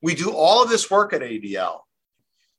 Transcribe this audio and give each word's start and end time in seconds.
We 0.00 0.14
do 0.14 0.30
all 0.30 0.62
of 0.62 0.70
this 0.70 0.90
work 0.90 1.12
at 1.12 1.22
ADL 1.22 1.80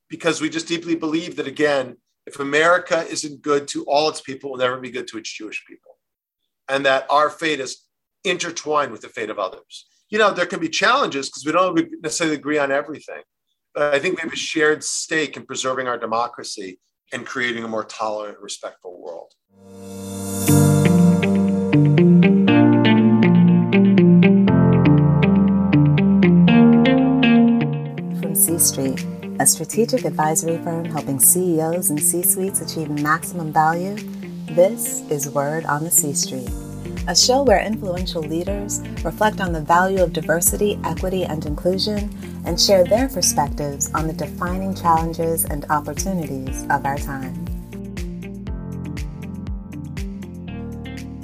because 0.08 0.40
we 0.40 0.50
just 0.50 0.68
deeply 0.68 0.94
believe 0.94 1.36
that, 1.36 1.46
again, 1.46 1.96
if 2.26 2.38
America 2.38 3.06
isn't 3.08 3.42
good 3.42 3.66
to 3.68 3.84
all 3.84 4.08
its 4.08 4.20
people, 4.20 4.50
it 4.50 4.52
will 4.52 4.58
never 4.58 4.78
be 4.78 4.90
good 4.90 5.08
to 5.08 5.18
its 5.18 5.32
Jewish 5.32 5.64
people. 5.66 5.98
And 6.68 6.84
that 6.86 7.06
our 7.10 7.30
fate 7.30 7.60
is 7.60 7.86
intertwined 8.24 8.92
with 8.92 9.00
the 9.00 9.08
fate 9.08 9.30
of 9.30 9.38
others. 9.38 9.86
You 10.10 10.18
know, 10.18 10.32
there 10.32 10.46
can 10.46 10.60
be 10.60 10.68
challenges 10.68 11.28
because 11.28 11.46
we 11.46 11.52
don't 11.52 12.02
necessarily 12.02 12.36
agree 12.36 12.58
on 12.58 12.70
everything. 12.70 13.22
But 13.74 13.94
I 13.94 13.98
think 13.98 14.16
we 14.16 14.22
have 14.22 14.32
a 14.32 14.36
shared 14.36 14.84
stake 14.84 15.36
in 15.36 15.46
preserving 15.46 15.88
our 15.88 15.98
democracy 15.98 16.80
and 17.12 17.24
creating 17.24 17.64
a 17.64 17.68
more 17.68 17.84
tolerant, 17.84 18.38
respectful 18.40 19.00
world. 19.00 19.32
Street 28.60 29.04
a 29.40 29.46
strategic 29.46 30.04
advisory 30.04 30.58
firm 30.58 30.84
helping 30.84 31.18
CEOs 31.18 31.88
and 31.88 31.98
C 31.98 32.22
suites 32.22 32.60
achieve 32.60 32.90
maximum 32.90 33.54
value, 33.54 33.96
this 34.50 35.00
is 35.10 35.30
Word 35.30 35.64
on 35.64 35.82
the 35.82 35.90
C 35.90 36.12
Street, 36.12 36.50
a 37.08 37.16
show 37.16 37.42
where 37.42 37.64
influential 37.64 38.20
leaders 38.20 38.80
reflect 39.02 39.40
on 39.40 39.54
the 39.54 39.62
value 39.62 40.02
of 40.02 40.12
diversity, 40.12 40.78
equity, 40.84 41.24
and 41.24 41.46
inclusion 41.46 42.14
and 42.44 42.60
share 42.60 42.84
their 42.84 43.08
perspectives 43.08 43.90
on 43.94 44.06
the 44.06 44.12
defining 44.12 44.74
challenges 44.74 45.46
and 45.46 45.64
opportunities 45.70 46.64
of 46.64 46.84
our 46.84 46.98
time. 46.98 47.46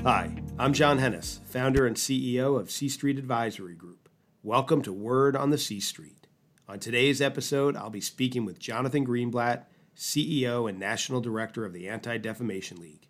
Hi, 0.05 0.35
I'm 0.59 0.73
Jon 0.73 1.01
Henes, 1.01 1.41
founder 1.45 1.87
and 1.87 1.97
CEO 1.97 2.59
of 2.59 2.71
C 2.71 2.89
Street 2.89 3.19
Advisory 3.19 3.75
Group. 3.75 4.09
Welcome 4.43 4.81
to 4.83 4.93
Word 4.95 5.37
on 5.37 5.51
the 5.51 5.59
C 5.59 5.81
Street. 5.81 6.26
On 6.69 6.81
today's 6.81 7.23
episode, 7.23 7.77
I'll 7.77 7.91
be 7.91 8.01
speaking 8.01 8.45
with 8.45 8.59
Jonathan 8.59 9.07
Greenblatt, 9.07 9.67
CEO 9.97 10.69
and 10.69 10.81
National 10.81 11.21
Director 11.21 11.65
of 11.65 11.73
the 11.73 11.89
Anti 11.89 12.19
Defamation 12.19 12.81
League. 12.81 13.07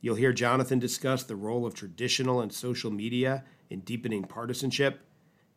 You'll 0.00 0.14
hear 0.14 0.32
Jonathan 0.32 0.78
discuss 0.78 1.22
the 1.22 1.36
role 1.36 1.66
of 1.66 1.74
traditional 1.74 2.40
and 2.40 2.50
social 2.50 2.90
media 2.90 3.44
in 3.68 3.80
deepening 3.80 4.24
partisanship, 4.24 5.00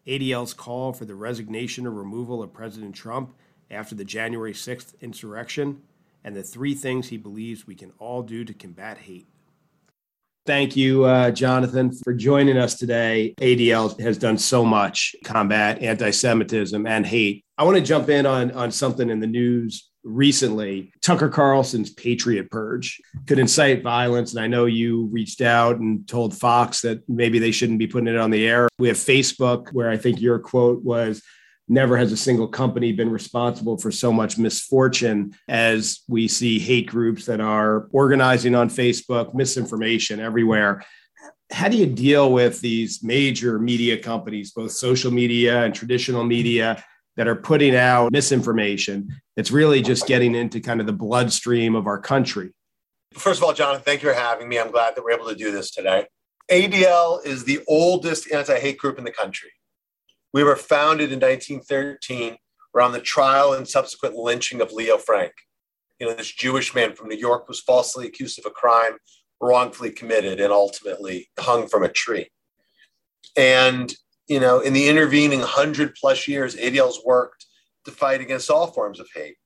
ADL's 0.05 0.53
call 0.53 0.91
for 0.91 1.05
the 1.05 1.15
resignation 1.15 1.87
or 1.87 1.91
removal 1.91 2.43
of 2.43 2.51
President 2.51 2.93
Trump 2.93 3.33
after 3.71 3.95
the 3.95 4.03
January 4.03 4.53
6th 4.53 4.99
insurrection, 4.99 5.83
and 6.25 6.35
the 6.35 6.43
three 6.43 6.75
things 6.75 7.07
he 7.07 7.17
believes 7.17 7.65
we 7.65 7.75
can 7.75 7.93
all 7.97 8.23
do 8.23 8.43
to 8.43 8.53
combat 8.53 8.97
hate. 8.97 9.29
Thank 10.47 10.77
you, 10.77 11.03
uh, 11.03 11.31
Jonathan, 11.31 11.91
for 11.91 12.13
joining 12.13 12.57
us 12.57 12.75
today. 12.75 13.35
ADL 13.41 13.99
has 13.99 14.17
done 14.17 14.37
so 14.37 14.63
much 14.63 15.13
combat 15.25 15.81
anti-Semitism 15.81 16.87
and 16.87 17.05
hate. 17.05 17.43
I 17.57 17.65
want 17.65 17.75
to 17.75 17.83
jump 17.83 18.07
in 18.07 18.25
on 18.25 18.51
on 18.51 18.71
something 18.71 19.09
in 19.09 19.19
the 19.19 19.27
news 19.27 19.89
recently. 20.05 20.93
Tucker 21.01 21.27
Carlson's 21.27 21.89
Patriot 21.89 22.49
Purge 22.49 23.01
could 23.25 23.39
incite 23.39 23.83
violence, 23.83 24.33
and 24.33 24.41
I 24.41 24.47
know 24.47 24.67
you 24.67 25.07
reached 25.07 25.41
out 25.41 25.79
and 25.79 26.07
told 26.07 26.33
Fox 26.33 26.79
that 26.79 27.03
maybe 27.09 27.39
they 27.39 27.51
shouldn't 27.51 27.79
be 27.79 27.87
putting 27.87 28.07
it 28.07 28.17
on 28.17 28.31
the 28.31 28.47
air. 28.47 28.69
We 28.79 28.87
have 28.87 28.95
Facebook, 28.95 29.73
where 29.73 29.89
I 29.89 29.97
think 29.97 30.21
your 30.21 30.39
quote 30.39 30.81
was 30.81 31.21
never 31.67 31.97
has 31.97 32.11
a 32.11 32.17
single 32.17 32.47
company 32.47 32.91
been 32.91 33.09
responsible 33.09 33.77
for 33.77 33.91
so 33.91 34.11
much 34.11 34.37
misfortune 34.37 35.35
as 35.47 36.01
we 36.07 36.27
see 36.27 36.59
hate 36.59 36.87
groups 36.87 37.25
that 37.25 37.41
are 37.41 37.87
organizing 37.91 38.55
on 38.55 38.69
Facebook, 38.69 39.33
misinformation 39.33 40.19
everywhere. 40.19 40.83
How 41.51 41.67
do 41.69 41.77
you 41.77 41.85
deal 41.85 42.31
with 42.31 42.59
these 42.61 43.03
major 43.03 43.59
media 43.59 43.97
companies, 43.97 44.51
both 44.51 44.71
social 44.71 45.11
media 45.11 45.63
and 45.63 45.73
traditional 45.73 46.23
media, 46.23 46.83
that 47.15 47.27
are 47.27 47.35
putting 47.35 47.75
out 47.75 48.11
misinformation 48.11 49.09
that's 49.35 49.51
really 49.51 49.81
just 49.81 50.07
getting 50.07 50.35
into 50.35 50.59
kind 50.59 50.79
of 50.79 50.85
the 50.85 50.93
bloodstream 50.93 51.75
of 51.75 51.87
our 51.87 51.99
country? 51.99 52.51
First 53.13 53.39
of 53.39 53.43
all, 53.43 53.53
Jonathan, 53.53 53.83
thank 53.83 54.03
you 54.03 54.09
for 54.09 54.15
having 54.15 54.47
me. 54.47 54.59
I'm 54.59 54.71
glad 54.71 54.95
that 54.95 55.03
we're 55.03 55.11
able 55.11 55.27
to 55.27 55.35
do 55.35 55.51
this 55.51 55.71
today. 55.71 56.05
ADL 56.51 57.25
is 57.25 57.43
the 57.43 57.61
oldest 57.67 58.31
anti 58.31 58.57
hate 58.59 58.77
group 58.77 58.97
in 58.97 59.03
the 59.03 59.11
country. 59.11 59.49
We 60.33 60.43
were 60.43 60.55
founded 60.55 61.11
in 61.11 61.19
1913 61.19 62.37
around 62.75 62.91
the 62.91 62.99
trial 62.99 63.53
and 63.53 63.67
subsequent 63.67 64.15
lynching 64.15 64.61
of 64.61 64.71
Leo 64.71 64.97
Frank. 64.97 65.33
You 65.99 66.07
know, 66.07 66.13
this 66.13 66.31
Jewish 66.31 66.75
man 66.75 66.93
from 66.93 67.09
New 67.09 67.17
York 67.17 67.47
was 67.47 67.59
falsely 67.59 68.05
accused 68.05 68.37
of 68.37 68.45
a 68.45 68.51
crime, 68.51 68.97
wrongfully 69.41 69.89
committed, 69.89 70.39
and 70.39 70.53
ultimately 70.53 71.29
hung 71.39 71.67
from 71.67 71.83
a 71.83 71.89
tree. 71.89 72.29
And, 73.35 73.93
you 74.27 74.39
know, 74.39 74.59
in 74.59 74.73
the 74.73 74.87
intervening 74.87 75.39
100 75.39 75.95
plus 75.95 76.27
years, 76.27 76.55
ADL's 76.55 77.01
worked 77.05 77.45
to 77.85 77.91
fight 77.91 78.21
against 78.21 78.51
all 78.51 78.67
forms 78.67 78.99
of 78.99 79.07
hate. 79.15 79.37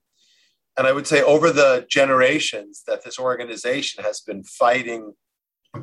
And 0.77 0.87
I 0.87 0.91
would 0.91 1.07
say 1.07 1.21
over 1.21 1.51
the 1.51 1.85
generations 1.89 2.83
that 2.87 3.03
this 3.03 3.19
organization 3.19 4.03
has 4.03 4.21
been 4.21 4.43
fighting, 4.43 5.13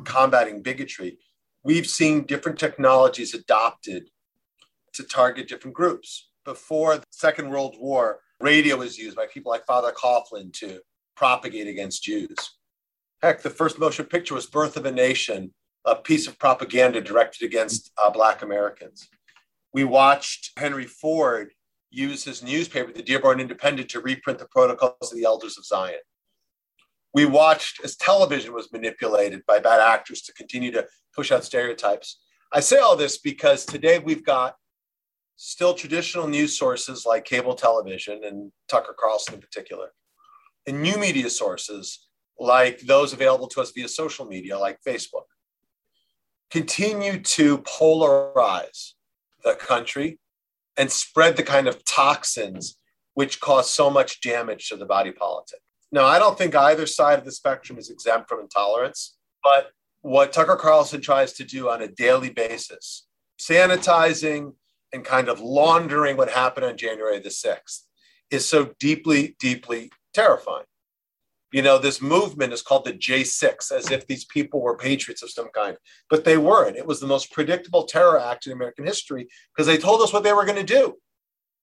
combating 0.03 0.61
bigotry, 0.61 1.17
we've 1.63 1.87
seen 1.87 2.25
different 2.25 2.59
technologies 2.59 3.33
adopted 3.33 4.09
to 4.93 5.03
target 5.03 5.47
different 5.47 5.75
groups. 5.75 6.29
Before 6.45 6.97
the 6.97 7.03
Second 7.11 7.49
World 7.49 7.75
War, 7.79 8.19
radio 8.39 8.77
was 8.77 8.97
used 8.97 9.15
by 9.15 9.27
people 9.27 9.51
like 9.51 9.65
Father 9.65 9.91
Coughlin 9.91 10.53
to 10.53 10.79
propagate 11.15 11.67
against 11.67 12.03
Jews. 12.03 12.35
Heck, 13.21 13.41
the 13.41 13.49
first 13.49 13.77
motion 13.77 14.05
picture 14.05 14.33
was 14.33 14.45
Birth 14.45 14.77
of 14.77 14.85
a 14.85 14.91
Nation, 14.91 15.53
a 15.85 15.95
piece 15.95 16.27
of 16.27 16.39
propaganda 16.39 17.01
directed 17.01 17.45
against 17.45 17.91
uh, 18.01 18.09
Black 18.09 18.41
Americans. 18.41 19.09
We 19.73 19.83
watched 19.83 20.51
Henry 20.57 20.85
Ford 20.85 21.51
use 21.91 22.23
his 22.23 22.43
newspaper, 22.43 22.91
the 22.91 23.03
Dearborn 23.03 23.39
Independent, 23.39 23.89
to 23.89 23.99
reprint 23.99 24.39
the 24.39 24.47
Protocols 24.47 25.11
of 25.11 25.17
the 25.17 25.25
Elders 25.25 25.57
of 25.57 25.65
Zion. 25.65 25.99
We 27.13 27.25
watched 27.25 27.83
as 27.83 27.95
television 27.95 28.53
was 28.53 28.71
manipulated 28.71 29.45
by 29.47 29.59
bad 29.59 29.81
actors 29.81 30.21
to 30.23 30.33
continue 30.33 30.71
to 30.71 30.87
push 31.15 31.31
out 31.31 31.43
stereotypes. 31.43 32.21
I 32.51 32.59
say 32.59 32.77
all 32.77 32.95
this 32.95 33.17
because 33.17 33.65
today 33.65 33.99
we've 33.99 34.25
got 34.25 34.55
still 35.41 35.73
traditional 35.73 36.27
news 36.27 36.59
sources 36.59 37.05
like 37.05 37.23
cable 37.23 37.55
television 37.55 38.25
and 38.25 38.51
Tucker 38.67 38.93
Carlson 38.99 39.35
in 39.35 39.39
particular, 39.39 39.93
and 40.67 40.81
new 40.81 40.97
media 40.97 41.29
sources 41.29 42.09
like 42.37 42.81
those 42.81 43.13
available 43.13 43.47
to 43.47 43.61
us 43.61 43.71
via 43.71 43.87
social 43.87 44.25
media 44.25 44.59
like 44.59 44.79
Facebook, 44.85 45.23
continue 46.51 47.21
to 47.21 47.59
polarize 47.59 48.95
the 49.45 49.55
country 49.55 50.19
and 50.75 50.91
spread 50.91 51.37
the 51.37 51.43
kind 51.43 51.69
of 51.69 51.85
toxins 51.85 52.77
which 53.13 53.39
cause 53.39 53.69
so 53.69 53.89
much 53.89 54.19
damage 54.19 54.67
to 54.67 54.75
the 54.75 54.85
body 54.85 55.13
politic. 55.13 55.59
Now, 55.89 56.05
I 56.05 56.19
don't 56.19 56.37
think 56.37 56.53
either 56.53 56.85
side 56.85 57.17
of 57.17 57.23
the 57.23 57.31
spectrum 57.31 57.77
is 57.77 57.89
exempt 57.89 58.27
from 58.27 58.41
intolerance, 58.41 59.15
but 59.41 59.71
what 60.01 60.33
Tucker 60.33 60.57
Carlson 60.57 60.99
tries 60.99 61.31
to 61.33 61.45
do 61.45 61.69
on 61.69 61.81
a 61.81 61.87
daily 61.87 62.29
basis, 62.29 63.07
sanitizing 63.39 64.53
and 64.93 65.05
kind 65.05 65.29
of 65.29 65.39
laundering 65.39 66.17
what 66.17 66.29
happened 66.29 66.65
on 66.65 66.77
January 66.77 67.19
the 67.19 67.29
6th 67.29 67.81
is 68.31 68.45
so 68.45 68.73
deeply, 68.79 69.35
deeply 69.39 69.91
terrifying. 70.13 70.65
You 71.51 71.63
know, 71.63 71.79
this 71.79 72.01
movement 72.01 72.53
is 72.53 72.61
called 72.61 72.85
the 72.85 72.93
J6, 72.93 73.71
as 73.71 73.89
if 73.89 74.05
these 74.05 74.25
people 74.25 74.61
were 74.61 74.77
patriots 74.77 75.23
of 75.23 75.31
some 75.31 75.49
kind, 75.49 75.77
but 76.09 76.23
they 76.23 76.37
weren't. 76.37 76.77
It 76.77 76.85
was 76.85 76.99
the 76.99 77.07
most 77.07 77.31
predictable 77.31 77.85
terror 77.85 78.19
act 78.19 78.45
in 78.45 78.53
American 78.53 78.85
history 78.85 79.27
because 79.55 79.65
they 79.65 79.77
told 79.77 80.01
us 80.01 80.13
what 80.13 80.23
they 80.23 80.33
were 80.33 80.45
going 80.45 80.63
to 80.63 80.63
do. 80.63 80.95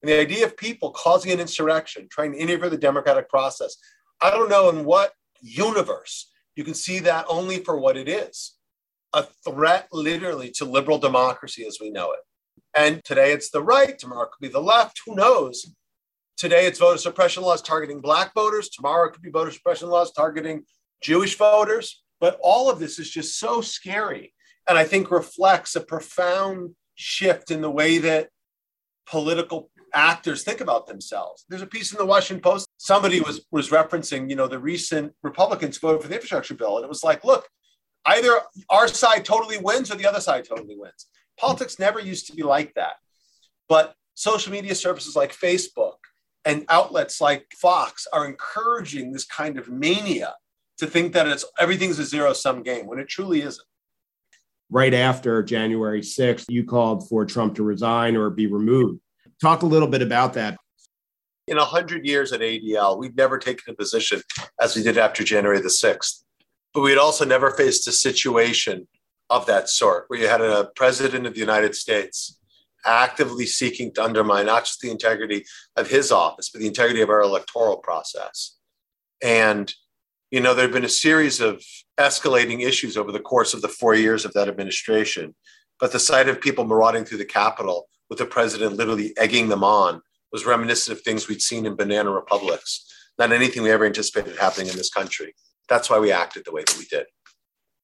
And 0.03 0.11
the 0.11 0.19
idea 0.19 0.45
of 0.45 0.57
people 0.57 0.91
causing 0.91 1.31
an 1.31 1.41
insurrection, 1.41 2.09
trying 2.11 2.33
to 2.33 2.39
interfere 2.39 2.69
the 2.69 2.77
democratic 2.77 3.29
process, 3.29 3.77
I 4.21 4.31
don't 4.31 4.51
know 4.51 4.71
in 4.71 4.85
what 4.85 5.13
universe 5.41 6.31
you 6.57 6.65
can 6.65 6.75
see 6.75 6.99
that 7.01 7.27
only 7.29 7.59
for 7.63 7.79
what 7.79 7.97
it 7.97 8.09
is 8.09 8.55
a 9.13 9.23
threat, 9.45 9.89
literally, 9.93 10.51
to 10.51 10.65
liberal 10.65 10.99
democracy 10.99 11.65
as 11.67 11.79
we 11.81 11.91
know 11.91 12.13
it. 12.13 12.21
And 12.77 13.03
today 13.05 13.33
it's 13.33 13.51
the 13.51 13.63
right, 13.63 13.99
tomorrow 13.99 14.25
it 14.25 14.33
could 14.33 14.47
be 14.47 14.53
the 14.53 14.61
left, 14.61 15.01
who 15.07 15.15
knows? 15.15 15.75
Today 16.37 16.67
it's 16.67 16.79
voter 16.79 16.99
suppression 16.99 17.43
laws 17.43 17.63
targeting 17.63 18.01
black 18.01 18.35
voters, 18.35 18.69
tomorrow 18.69 19.09
it 19.09 19.13
could 19.13 19.23
be 19.23 19.31
voter 19.31 19.51
suppression 19.51 19.89
laws 19.89 20.13
targeting 20.13 20.65
Jewish 21.03 21.37
voters. 21.39 22.03
But 22.21 22.39
all 22.43 22.71
of 22.71 22.79
this 22.79 22.99
is 22.99 23.11
just 23.11 23.39
so 23.39 23.61
scary. 23.61 24.35
And 24.69 24.77
I 24.77 24.85
think 24.85 25.11
reflects 25.11 25.77
a 25.77 25.81
profound 25.81 26.75
shift 26.95 27.51
in 27.51 27.61
the 27.61 27.71
way 27.71 27.99
that 27.99 28.29
political 29.07 29.71
actors 29.95 30.43
think 30.43 30.61
about 30.61 30.87
themselves. 30.87 31.45
There's 31.49 31.63
a 31.63 31.67
piece 31.67 31.93
in 31.93 31.99
the 31.99 32.07
Washington 32.07 32.43
Post. 32.43 32.69
Somebody 32.77 33.21
was 33.21 33.47
was 33.51 33.71
referencing, 33.71 34.29
you 34.29 34.37
know, 34.37 34.49
the 34.49 34.59
recent 34.59 35.13
Republicans 35.23 35.79
voted 35.79 36.03
for 36.03 36.09
the 36.09 36.15
infrastructure 36.15 36.55
bill, 36.55 36.77
and 36.77 36.85
it 36.85 36.89
was 36.89 37.05
like, 37.05 37.25
look, 37.25 37.49
either 38.07 38.41
our 38.69 38.89
side 38.89 39.25
totally 39.25 39.59
wins 39.59 39.91
or 39.91 39.97
the 39.97 40.07
other 40.07 40.21
side 40.21 40.45
totally 40.45 40.77
wins. 40.77 41.07
Politics 41.39 41.79
never 41.79 42.01
used 42.01 42.27
to 42.29 42.33
be 42.35 42.43
like 42.43 42.75
that. 42.75 42.95
But 43.69 43.95
social 44.15 44.53
media 44.53 44.75
services 44.75 45.17
like 45.17 45.35
Facebook 45.35 45.97
and 46.45 46.65
outlets 46.69 47.21
like 47.21 47.47
Fox 47.61 48.07
are 48.13 48.27
encouraging 48.27 49.13
this 49.13 49.25
kind 49.25 49.59
of 49.59 49.69
mania 49.69 50.35
to 50.79 50.87
think 50.87 51.13
that 51.13 51.27
it's 51.27 51.45
everything's 51.59 51.99
a 51.99 52.05
zero 52.05 52.33
sum 52.33 52.63
game 52.63 52.87
when 52.87 52.99
it 52.99 53.09
truly 53.09 53.43
isn't. 53.43 53.67
Right 54.71 54.95
after 54.95 55.43
January 55.43 56.01
6th, 56.01 56.47
you 56.49 56.65
called 56.65 57.09
for 57.09 57.25
Trump 57.25 57.55
to 57.57 57.63
resign 57.63 58.17
or 58.17 58.31
be 58.31 58.47
removed. 58.47 59.01
Talk 59.41 59.63
a 59.63 59.67
little 59.67 59.89
bit 59.89 60.03
about 60.03 60.35
that. 60.35 60.57
In 61.47 61.57
100 61.57 62.05
years 62.05 62.33
at 62.33 62.41
ADL, 62.41 62.99
we've 62.99 63.17
never 63.17 63.39
taken 63.39 63.73
a 63.73 63.77
position 63.77 64.23
as 64.61 64.75
we 64.75 64.83
did 64.83 64.99
after 64.99 65.23
January 65.23 65.61
the 65.61 65.69
6th. 65.69 66.23
But 66.75 66.81
we 66.81 66.91
had 66.91 66.99
also 66.99 67.25
never 67.25 67.53
faced 67.53 67.87
a 67.87 67.93
situation 67.93 68.89
of 69.31 69.47
that 69.47 69.69
sort 69.69 70.05
where 70.09 70.19
you 70.19 70.29
had 70.29 70.41
a 70.41 70.71
president 70.77 71.27
of 71.27 71.35
the 71.35 71.41
United 71.41 71.75
States 71.75 72.39
actively 72.85 73.47
seeking 73.47 73.93
to 73.93 74.05
undermine 74.05 74.47
not 74.47 74.65
just 74.65 74.81
the 74.81 74.91
integrity 74.91 75.45
of 75.77 75.91
his 75.91 76.13
office, 76.13 76.51
but 76.51 76.61
the 76.61 76.67
integrity 76.67 77.01
of 77.01 77.11
our 77.11 77.21
electoral 77.21 77.79
process. 77.79 78.57
And, 79.23 79.73
you 80.31 80.41
know, 80.41 80.55
there 80.55 80.67
have 80.67 80.75
been 80.75 80.85
a 80.85 80.89
series 80.89 81.41
of 81.41 81.63
escalating 81.99 82.63
issues 82.63 82.97
over 82.97 83.11
the 83.11 83.21
course 83.21 83.55
of 83.55 83.63
the 83.63 83.69
four 83.69 83.95
years 83.95 84.25
of 84.25 84.33
that 84.35 84.49
administration. 84.49 85.35
But 85.81 85.93
the 85.93 85.99
sight 85.99 86.29
of 86.29 86.41
people 86.41 86.65
marauding 86.65 87.05
through 87.05 87.19
the 87.19 87.25
Capitol 87.25 87.89
with 88.09 88.19
the 88.19 88.27
president 88.27 88.77
literally 88.77 89.13
egging 89.19 89.49
them 89.49 89.65
on 89.65 90.01
was 90.33 90.47
reminiscent 90.47 90.97
of 90.97 91.03
things 91.03 91.29
we'd 91.29 91.43
seen 91.43 91.67
in 91.67 91.75
banana 91.75 92.11
republics, 92.11 92.85
not 93.19 93.33
anything 93.33 93.63
we 93.63 93.71
ever 93.71 93.85
anticipated 93.85 94.37
happening 94.39 94.69
in 94.69 94.77
this 94.77 94.91
country. 94.91 95.35
That's 95.69 95.91
why 95.91 95.99
we 95.99 96.13
acted 96.13 96.45
the 96.45 96.53
way 96.53 96.63
that 96.63 96.79
we 96.79 96.85
did. 96.85 97.07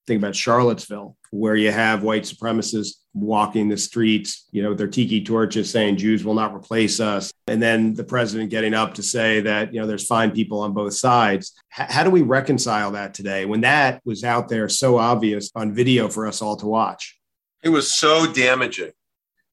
Think 0.07 0.19
about 0.19 0.35
Charlottesville, 0.35 1.17
where 1.31 1.55
you 1.55 1.71
have 1.71 2.03
white 2.03 2.25
supremacists 2.25 2.97
walking 3.15 3.69
the 3.69 3.77
streets, 3.77 4.49
you 4.51 4.63
know, 4.63 4.71
with 4.71 4.79
their 4.79 4.89
tiki 4.89 5.23
torches 5.23 5.71
saying 5.71 5.97
Jews 5.97 6.25
will 6.25 6.35
not 6.35 6.55
replace 6.55 6.99
us. 6.99 7.33
And 7.47 7.63
then 7.63 7.95
the 7.95 8.05
president 8.05 8.51
getting 8.51 8.75
up 8.75 8.95
to 8.95 9.03
say 9.03 9.41
that, 9.43 9.73
you 9.73 9.81
know, 9.81 9.87
there's 9.87 10.07
fine 10.07 10.33
people 10.33 10.61
on 10.61 10.73
both 10.73 10.95
sides. 10.95 11.53
H- 11.79 11.91
how 11.91 12.05
do 12.05 12.11
we 12.11 12.23
reconcile 12.23 12.91
that 12.93 13.15
today 13.15 13.45
when 13.45 13.61
that 13.61 14.01
was 14.05 14.25
out 14.25 14.49
there 14.49 14.69
so 14.69 14.99
obvious 14.99 15.51
on 15.55 15.75
video 15.75 16.09
for 16.09 16.27
us 16.27 16.43
all 16.43 16.57
to 16.57 16.67
watch? 16.67 17.19
It 17.63 17.69
was 17.69 17.93
so 17.93 18.33
damaging. 18.33 18.93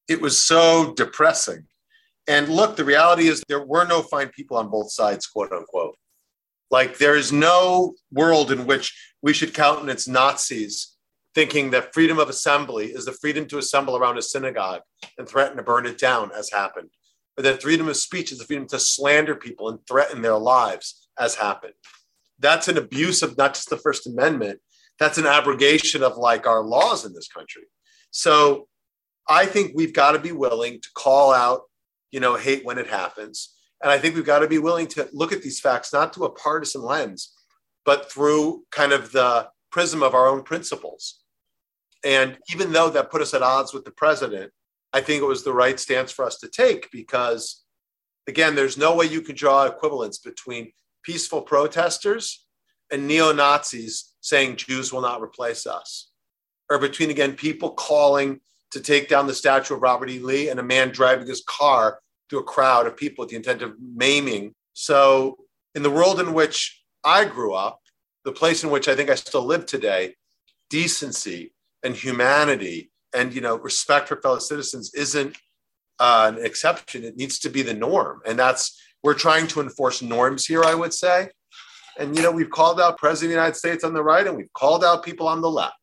It 0.08 0.22
was 0.22 0.40
so 0.40 0.94
depressing. 0.96 1.68
And 2.28 2.50
look, 2.50 2.76
the 2.76 2.86
reality 2.86 3.28
is 3.28 3.44
there 3.48 3.66
were 3.66 3.86
no 3.86 4.02
fine 4.02 4.30
people 4.30 4.58
on 4.58 4.70
both 4.70 4.92
sides, 4.92 5.28
quote 5.28 5.52
unquote. 5.52 5.96
Like 6.72 6.98
there 6.98 7.16
is 7.16 7.32
no 7.32 7.96
world 8.12 8.52
in 8.52 8.66
which 8.66 8.98
we 9.22 9.34
should 9.34 9.54
countenance 9.54 10.08
Nazis 10.08 10.96
thinking 11.36 11.72
that 11.72 11.94
freedom 11.94 12.20
of 12.20 12.30
assembly 12.30 12.88
is 12.88 13.06
the 13.06 13.12
freedom 13.12 13.46
to 13.48 13.58
assemble 13.58 13.96
around 13.96 14.18
a 14.18 14.22
synagogue 14.22 14.82
and 15.18 15.28
threaten 15.28 15.58
to 15.58 15.64
burn 15.64 15.86
it 15.86 15.98
down, 15.98 16.32
as 16.36 16.52
happened. 16.52 16.90
Or 17.38 17.44
that 17.44 17.62
freedom 17.62 17.88
of 17.88 17.98
speech 17.98 18.32
is 18.32 18.40
the 18.40 18.46
freedom 18.46 18.68
to 18.68 18.80
slander 18.80 19.36
people 19.36 19.70
and 19.70 19.80
threaten 19.88 20.22
their 20.22 20.38
lives, 20.38 21.08
as 21.18 21.36
happened. 21.36 21.74
That's 22.40 22.68
an 22.68 22.78
abuse 22.78 23.22
of 23.22 23.38
not 23.38 23.54
just 23.54 23.70
the 23.70 23.78
First 23.78 24.08
Amendment, 24.08 24.60
that's 24.98 25.18
an 25.18 25.26
abrogation 25.26 26.04
of 26.04 26.18
like 26.18 26.46
our 26.48 26.64
laws 26.64 27.06
in 27.06 27.14
this 27.14 27.28
country. 27.28 27.64
So 28.12 28.68
I 29.30 29.46
think 29.46 29.72
we've 29.76 29.94
got 29.94 30.14
to 30.14 30.20
be 30.20 30.32
willing 30.32 30.82
to 30.82 30.90
call 30.96 31.32
out, 31.32 31.62
you 32.12 32.20
know, 32.20 32.36
hate 32.36 32.66
when 32.66 32.78
it 32.78 32.88
happens. 32.88 33.56
And 33.82 33.92
I 33.92 33.98
think 33.98 34.16
we've 34.16 34.26
got 34.26 34.40
to 34.40 34.48
be 34.48 34.58
willing 34.58 34.88
to 34.88 35.08
look 35.14 35.32
at 35.32 35.42
these 35.42 35.60
facts 35.60 35.94
not 35.94 36.14
through 36.14 36.26
a 36.26 36.32
partisan 36.32 36.82
lens, 36.82 37.34
but 37.86 38.12
through 38.12 38.64
kind 38.72 38.92
of 38.92 39.12
the 39.12 39.50
prism 39.72 40.04
of 40.04 40.14
our 40.14 40.28
own 40.28 40.44
principles. 40.44 41.22
And 42.04 42.38
even 42.52 42.72
though 42.72 42.90
that 42.90 43.12
put 43.12 43.22
us 43.22 43.34
at 43.34 43.42
odds 43.42 43.74
with 43.74 43.86
the 43.86 43.92
president, 43.92 44.52
I 44.92 45.02
think 45.02 45.22
it 45.22 45.26
was 45.26 45.44
the 45.44 45.54
right 45.54 45.80
stance 45.80 46.12
for 46.12 46.26
us 46.26 46.38
to 46.40 46.50
take 46.50 46.90
because, 46.92 47.64
again, 48.28 48.56
there's 48.56 48.78
no 48.78 48.96
way 48.96 49.06
you 49.06 49.22
can 49.22 49.36
draw 49.36 49.66
equivalence 49.66 50.18
between 50.18 50.72
peaceful 51.04 51.42
protesters 51.42 52.46
and 52.92 53.08
neo 53.08 53.32
Nazis 53.32 54.14
saying 54.22 54.58
Jews 54.58 54.92
will 54.92 55.02
not 55.02 55.22
replace 55.22 55.68
us 55.68 56.10
or 56.70 56.80
between, 56.80 57.10
again, 57.10 57.34
people 57.34 57.72
calling 57.72 58.40
to 58.72 58.80
take 58.80 59.10
down 59.10 59.28
the 59.28 59.34
statue 59.34 59.76
of 59.76 59.82
Robert 59.82 60.10
E. 60.10 60.20
Lee 60.20 60.50
and 60.50 60.60
a 60.60 60.64
man 60.64 60.90
driving 60.90 61.28
his 61.28 61.44
car 61.48 62.00
through 62.30 62.40
a 62.40 62.44
crowd 62.44 62.88
of 62.88 62.96
people 62.96 63.24
with 63.24 63.30
the 63.30 63.36
intent 63.36 63.62
of 63.62 63.74
maiming. 63.80 64.54
So, 64.74 65.38
in 65.76 65.84
the 65.84 65.90
world 65.90 66.20
in 66.20 66.34
which 66.34 66.84
I 67.04 67.26
grew 67.26 67.54
up, 67.54 67.80
the 68.26 68.32
place 68.32 68.64
in 68.64 68.70
which 68.70 68.88
I 68.88 68.96
think 68.96 69.10
I 69.10 69.16
still 69.16 69.46
live 69.46 69.66
today, 69.66 70.16
decency 70.70 71.54
and 71.84 71.96
humanity 71.96 72.92
and 73.14 73.34
you 73.34 73.42
know 73.42 73.58
respect 73.58 74.08
for 74.08 74.22
fellow 74.22 74.40
citizens 74.40 74.94
isn't 74.94 75.38
uh, 76.00 76.32
an 76.36 76.46
exception. 76.46 77.04
It 77.04 77.18
needs 77.18 77.40
to 77.40 77.50
be 77.50 77.62
the 77.62 77.74
norm, 77.74 78.22
and 78.26 78.38
that's 78.38 78.80
we're 79.04 79.16
trying 79.16 79.48
to 79.48 79.62
enforce 79.62 80.02
norms 80.02 80.46
here. 80.46 80.64
I 80.64 80.76
would 80.76 80.94
say, 80.94 81.30
and 81.98 82.16
you 82.16 82.22
know 82.22 82.32
we've 82.32 82.50
called 82.50 82.80
out 82.80 82.98
President 82.98 83.32
of 83.32 83.36
the 83.36 83.42
United 83.42 83.58
States 83.58 83.84
on 83.84 83.94
the 83.94 84.04
right, 84.04 84.28
and 84.28 84.38
we've 84.38 84.54
called 84.54 84.84
out 84.84 85.04
people 85.04 85.28
on 85.28 85.42
the 85.42 85.50
left. 85.50 85.76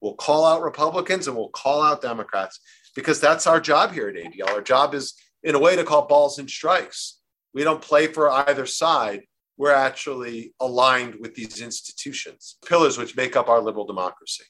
We'll 0.00 0.14
call 0.14 0.44
out 0.44 0.62
Republicans 0.62 1.28
and 1.28 1.36
we'll 1.36 1.50
call 1.50 1.80
out 1.80 2.02
Democrats 2.02 2.58
because 2.96 3.20
that's 3.20 3.46
our 3.46 3.60
job 3.60 3.92
here 3.92 4.08
at 4.08 4.16
ADL. 4.16 4.48
Our 4.48 4.60
job 4.60 4.94
is, 4.94 5.14
in 5.42 5.54
a 5.54 5.58
way, 5.58 5.76
to 5.76 5.84
call 5.84 6.06
balls 6.06 6.38
and 6.38 6.48
strikes. 6.48 7.18
We 7.54 7.64
don't 7.64 7.82
play 7.82 8.06
for 8.06 8.30
either 8.30 8.66
side. 8.66 9.22
We're 9.56 9.74
actually 9.74 10.54
aligned 10.60 11.16
with 11.20 11.34
these 11.34 11.60
institutions, 11.60 12.56
pillars 12.66 12.98
which 12.98 13.16
make 13.16 13.36
up 13.36 13.48
our 13.48 13.60
liberal 13.60 13.86
democracy. 13.86 14.44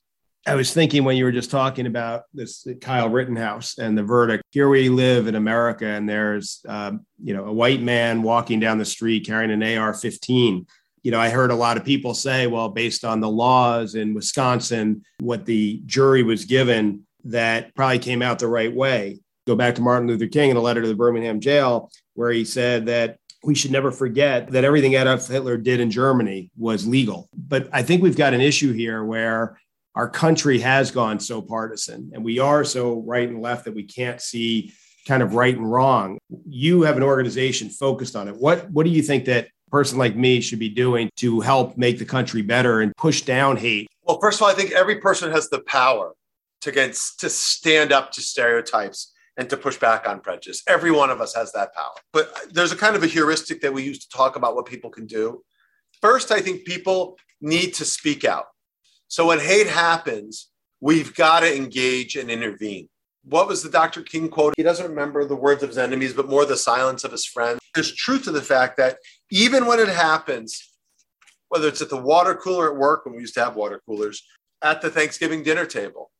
I 0.46 0.54
was 0.56 0.74
thinking 0.74 1.04
when 1.04 1.16
you 1.16 1.24
were 1.24 1.32
just 1.32 1.50
talking 1.52 1.86
about 1.86 2.22
this 2.34 2.66
Kyle 2.80 3.08
Rittenhouse 3.08 3.78
and 3.78 3.96
the 3.96 4.02
verdict. 4.02 4.42
Here 4.50 4.68
we 4.68 4.88
live 4.88 5.28
in 5.28 5.36
America, 5.36 5.86
and 5.86 6.08
there's 6.08 6.60
um, 6.66 7.06
you 7.22 7.34
know 7.34 7.44
a 7.44 7.52
white 7.52 7.80
man 7.80 8.22
walking 8.22 8.58
down 8.58 8.78
the 8.78 8.84
street 8.84 9.26
carrying 9.26 9.50
an 9.52 9.62
AR-15 9.62 10.66
you 11.02 11.10
know, 11.10 11.18
I 11.18 11.30
heard 11.30 11.50
a 11.50 11.56
lot 11.56 11.76
of 11.76 11.84
people 11.84 12.14
say, 12.14 12.46
well, 12.46 12.68
based 12.68 13.04
on 13.04 13.20
the 13.20 13.28
laws 13.28 13.94
in 13.94 14.14
Wisconsin, 14.14 15.04
what 15.18 15.46
the 15.46 15.82
jury 15.84 16.22
was 16.22 16.44
given, 16.44 17.06
that 17.24 17.74
probably 17.74 17.98
came 17.98 18.22
out 18.22 18.38
the 18.38 18.46
right 18.46 18.72
way. 18.72 19.18
Go 19.46 19.56
back 19.56 19.74
to 19.74 19.82
Martin 19.82 20.08
Luther 20.08 20.28
King 20.28 20.50
in 20.50 20.56
a 20.56 20.60
letter 20.60 20.82
to 20.82 20.88
the 20.88 20.94
Birmingham 20.94 21.40
jail, 21.40 21.90
where 22.14 22.30
he 22.30 22.44
said 22.44 22.86
that 22.86 23.18
we 23.42 23.54
should 23.54 23.72
never 23.72 23.90
forget 23.90 24.50
that 24.52 24.64
everything 24.64 24.94
Adolf 24.94 25.26
Hitler 25.26 25.56
did 25.56 25.80
in 25.80 25.90
Germany 25.90 26.50
was 26.56 26.86
legal. 26.86 27.28
But 27.34 27.68
I 27.72 27.82
think 27.82 28.02
we've 28.02 28.16
got 28.16 28.34
an 28.34 28.40
issue 28.40 28.72
here 28.72 29.04
where 29.04 29.58
our 29.94 30.08
country 30.08 30.60
has 30.60 30.90
gone 30.90 31.18
so 31.18 31.42
partisan 31.42 32.12
and 32.14 32.24
we 32.24 32.38
are 32.38 32.64
so 32.64 33.00
right 33.00 33.28
and 33.28 33.42
left 33.42 33.64
that 33.64 33.74
we 33.74 33.82
can't 33.82 34.20
see 34.20 34.72
kind 35.06 35.22
of 35.22 35.34
right 35.34 35.56
and 35.56 35.70
wrong. 35.70 36.18
You 36.48 36.82
have 36.82 36.96
an 36.96 37.02
organization 37.02 37.68
focused 37.68 38.14
on 38.14 38.28
it. 38.28 38.36
What 38.36 38.70
what 38.70 38.84
do 38.84 38.90
you 38.90 39.02
think 39.02 39.24
that 39.24 39.46
a 39.46 39.70
person 39.70 39.98
like 39.98 40.16
me 40.16 40.40
should 40.40 40.60
be 40.60 40.68
doing 40.68 41.10
to 41.16 41.40
help 41.40 41.76
make 41.76 41.98
the 41.98 42.04
country 42.04 42.42
better 42.42 42.80
and 42.80 42.94
push 42.96 43.22
down 43.22 43.56
hate? 43.56 43.88
Well, 44.04 44.20
first 44.20 44.38
of 44.38 44.42
all, 44.42 44.50
I 44.50 44.54
think 44.54 44.70
every 44.70 45.00
person 45.00 45.32
has 45.32 45.48
the 45.48 45.60
power 45.62 46.12
to 46.60 46.70
get 46.70 46.96
to 47.18 47.28
stand 47.28 47.92
up 47.92 48.12
to 48.12 48.20
stereotypes 48.22 49.12
and 49.36 49.48
to 49.50 49.56
push 49.56 49.78
back 49.78 50.06
on 50.06 50.20
prejudice. 50.20 50.62
Every 50.68 50.90
one 50.90 51.10
of 51.10 51.20
us 51.20 51.34
has 51.34 51.52
that 51.52 51.74
power. 51.74 51.94
But 52.12 52.34
there's 52.50 52.72
a 52.72 52.76
kind 52.76 52.96
of 52.96 53.02
a 53.02 53.06
heuristic 53.06 53.60
that 53.62 53.72
we 53.72 53.82
use 53.82 53.98
to 54.00 54.08
talk 54.16 54.36
about 54.36 54.54
what 54.54 54.66
people 54.66 54.90
can 54.90 55.06
do. 55.06 55.42
First, 56.00 56.30
I 56.30 56.40
think 56.40 56.64
people 56.64 57.16
need 57.40 57.74
to 57.74 57.84
speak 57.84 58.24
out. 58.24 58.46
So 59.08 59.28
when 59.28 59.40
hate 59.40 59.68
happens, 59.68 60.50
we've 60.80 61.14
got 61.14 61.40
to 61.40 61.56
engage 61.56 62.16
and 62.16 62.30
intervene 62.30 62.88
what 63.24 63.48
was 63.48 63.62
the 63.62 63.70
Dr. 63.70 64.02
King 64.02 64.28
quote? 64.28 64.54
He 64.56 64.62
doesn't 64.62 64.88
remember 64.88 65.24
the 65.24 65.36
words 65.36 65.62
of 65.62 65.68
his 65.70 65.78
enemies, 65.78 66.12
but 66.12 66.28
more 66.28 66.44
the 66.44 66.56
silence 66.56 67.04
of 67.04 67.12
his 67.12 67.24
friends. 67.24 67.60
There's 67.74 67.94
truth 67.94 68.24
to 68.24 68.32
the 68.32 68.42
fact 68.42 68.76
that 68.78 68.98
even 69.30 69.66
when 69.66 69.78
it 69.78 69.88
happens, 69.88 70.70
whether 71.48 71.68
it's 71.68 71.82
at 71.82 71.90
the 71.90 71.96
water 71.96 72.34
cooler 72.34 72.70
at 72.70 72.76
work, 72.76 73.04
when 73.04 73.14
we 73.14 73.20
used 73.20 73.34
to 73.34 73.44
have 73.44 73.56
water 73.56 73.80
coolers, 73.86 74.22
at 74.62 74.80
the 74.80 74.90
Thanksgiving 74.90 75.42
dinner 75.42 75.66
table, 75.66 76.10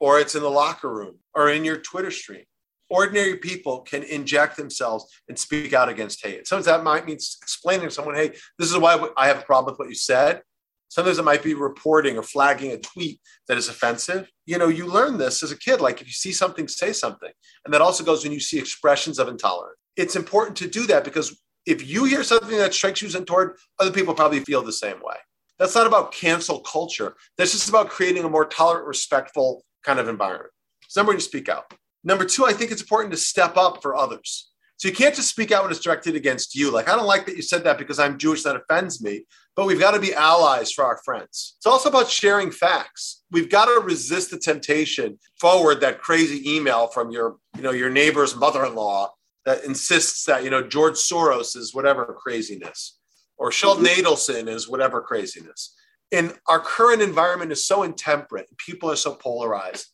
or 0.00 0.18
it's 0.18 0.34
in 0.34 0.42
the 0.42 0.50
locker 0.50 0.92
room, 0.92 1.18
or 1.34 1.50
in 1.50 1.64
your 1.64 1.76
Twitter 1.76 2.10
stream, 2.10 2.44
ordinary 2.88 3.36
people 3.36 3.80
can 3.80 4.02
inject 4.02 4.56
themselves 4.56 5.06
and 5.28 5.38
speak 5.38 5.72
out 5.72 5.88
against 5.88 6.24
hate. 6.24 6.48
Sometimes 6.48 6.66
that 6.66 6.82
might 6.82 7.06
mean 7.06 7.16
explaining 7.16 7.86
to 7.88 7.94
someone, 7.94 8.16
hey, 8.16 8.30
this 8.58 8.70
is 8.70 8.76
why 8.76 9.08
I 9.16 9.28
have 9.28 9.38
a 9.38 9.42
problem 9.42 9.72
with 9.72 9.78
what 9.78 9.88
you 9.88 9.94
said. 9.94 10.42
Sometimes 10.88 11.18
it 11.18 11.24
might 11.24 11.44
be 11.44 11.54
reporting 11.54 12.18
or 12.18 12.24
flagging 12.24 12.72
a 12.72 12.78
tweet 12.78 13.20
that 13.46 13.56
is 13.56 13.68
offensive. 13.68 14.28
You 14.44 14.58
know, 14.58 14.66
you 14.66 14.86
learn 14.86 15.18
this 15.18 15.40
as 15.44 15.52
a 15.52 15.58
kid. 15.58 15.80
Like 15.80 16.00
if 16.00 16.08
you 16.08 16.12
see 16.12 16.32
something, 16.32 16.66
say 16.66 16.92
something. 16.92 17.30
And 17.64 17.72
that 17.72 17.80
also 17.80 18.02
goes 18.02 18.24
when 18.24 18.32
you 18.32 18.40
see 18.40 18.58
expressions 18.58 19.20
of 19.20 19.28
intolerance. 19.28 19.78
It's 19.96 20.16
important 20.16 20.56
to 20.56 20.66
do 20.66 20.88
that 20.88 21.04
because 21.04 21.40
if 21.64 21.88
you 21.88 22.06
hear 22.06 22.24
something 22.24 22.58
that 22.58 22.74
strikes 22.74 23.02
you 23.02 23.08
as 23.08 23.14
untoward, 23.14 23.56
other 23.78 23.92
people 23.92 24.14
probably 24.14 24.40
feel 24.40 24.62
the 24.62 24.72
same 24.72 24.96
way. 24.96 25.16
That's 25.60 25.76
not 25.76 25.86
about 25.86 26.10
cancel 26.10 26.60
culture. 26.60 27.14
That's 27.38 27.52
just 27.52 27.68
about 27.68 27.90
creating 27.90 28.24
a 28.24 28.28
more 28.28 28.46
tolerant, 28.46 28.88
respectful 28.88 29.62
kind 29.84 29.98
of 29.98 30.08
environment. 30.08 30.50
So 30.88 31.00
number 31.00 31.10
one, 31.10 31.16
you 31.16 31.22
speak 31.22 31.48
out. 31.48 31.72
Number 32.02 32.24
two, 32.24 32.46
I 32.46 32.52
think 32.52 32.70
it's 32.70 32.82
important 32.82 33.12
to 33.12 33.18
step 33.18 33.56
up 33.56 33.82
for 33.82 33.96
others. 33.96 34.50
So 34.78 34.88
you 34.88 34.94
can't 34.94 35.14
just 35.14 35.28
speak 35.28 35.52
out 35.52 35.62
when 35.62 35.70
it's 35.70 35.80
directed 35.80 36.16
against 36.16 36.54
you. 36.54 36.70
Like, 36.70 36.88
I 36.88 36.96
don't 36.96 37.06
like 37.06 37.26
that 37.26 37.36
you 37.36 37.42
said 37.42 37.64
that 37.64 37.76
because 37.76 37.98
I'm 37.98 38.16
Jewish, 38.16 38.42
that 38.44 38.56
offends 38.56 39.02
me. 39.02 39.26
But 39.54 39.66
we've 39.66 39.78
got 39.78 39.90
to 39.90 40.00
be 40.00 40.14
allies 40.14 40.72
for 40.72 40.84
our 40.84 40.98
friends. 41.04 41.54
It's 41.58 41.66
also 41.66 41.90
about 41.90 42.08
sharing 42.08 42.50
facts. 42.50 43.22
We've 43.30 43.50
got 43.50 43.66
to 43.66 43.82
resist 43.84 44.30
the 44.30 44.38
temptation, 44.38 45.18
forward 45.38 45.82
that 45.82 46.00
crazy 46.00 46.50
email 46.50 46.86
from 46.86 47.10
your, 47.10 47.36
you 47.56 47.62
know, 47.62 47.72
your 47.72 47.90
neighbor's 47.90 48.34
mother-in-law 48.34 49.10
that 49.44 49.64
insists 49.64 50.24
that, 50.24 50.44
you 50.44 50.50
know, 50.50 50.62
George 50.62 50.94
Soros 50.94 51.56
is 51.56 51.74
whatever 51.74 52.16
craziness 52.18 52.98
or 53.36 53.52
Sheldon 53.52 53.84
mm-hmm. 53.84 54.06
Adelson 54.06 54.48
is 54.48 54.68
whatever 54.68 55.02
craziness. 55.02 55.74
And 56.12 56.34
our 56.48 56.60
current 56.60 57.02
environment 57.02 57.52
is 57.52 57.64
so 57.64 57.82
intemperate. 57.82 58.46
People 58.56 58.90
are 58.90 58.96
so 58.96 59.14
polarized. 59.14 59.86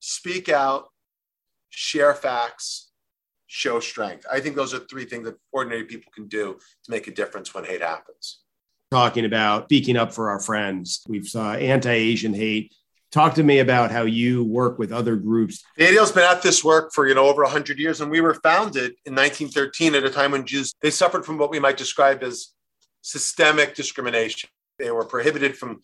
Speak 0.00 0.48
out, 0.48 0.88
share 1.70 2.14
facts, 2.14 2.90
show 3.46 3.78
strength. 3.80 4.26
I 4.30 4.40
think 4.40 4.56
those 4.56 4.74
are 4.74 4.80
three 4.80 5.04
things 5.04 5.26
that 5.26 5.36
ordinary 5.52 5.84
people 5.84 6.10
can 6.14 6.26
do 6.28 6.58
to 6.84 6.90
make 6.90 7.06
a 7.06 7.12
difference 7.12 7.54
when 7.54 7.64
hate 7.64 7.82
happens. 7.82 8.40
Talking 8.90 9.24
about 9.24 9.64
speaking 9.64 9.96
up 9.96 10.12
for 10.12 10.30
our 10.30 10.40
friends. 10.40 11.02
We've 11.08 11.26
saw 11.26 11.54
anti-Asian 11.54 12.34
hate. 12.34 12.74
Talk 13.12 13.34
to 13.34 13.44
me 13.44 13.60
about 13.60 13.92
how 13.92 14.02
you 14.02 14.42
work 14.42 14.78
with 14.78 14.92
other 14.92 15.14
groups. 15.14 15.62
The 15.76 15.84
ADL's 15.84 16.10
been 16.10 16.24
at 16.24 16.42
this 16.42 16.64
work 16.64 16.92
for 16.92 17.06
you 17.06 17.14
know 17.14 17.26
over 17.26 17.42
100 17.42 17.78
years, 17.78 18.00
and 18.00 18.10
we 18.10 18.20
were 18.20 18.34
founded 18.34 18.94
in 19.04 19.14
1913 19.14 19.94
at 19.94 20.04
a 20.04 20.10
time 20.10 20.32
when 20.32 20.44
Jews 20.44 20.72
they 20.80 20.90
suffered 20.90 21.24
from 21.24 21.38
what 21.38 21.50
we 21.50 21.60
might 21.60 21.76
describe 21.76 22.24
as 22.24 22.48
systemic 23.02 23.76
discrimination. 23.76 24.50
They 24.78 24.90
were 24.90 25.04
prohibited 25.04 25.56
from 25.56 25.80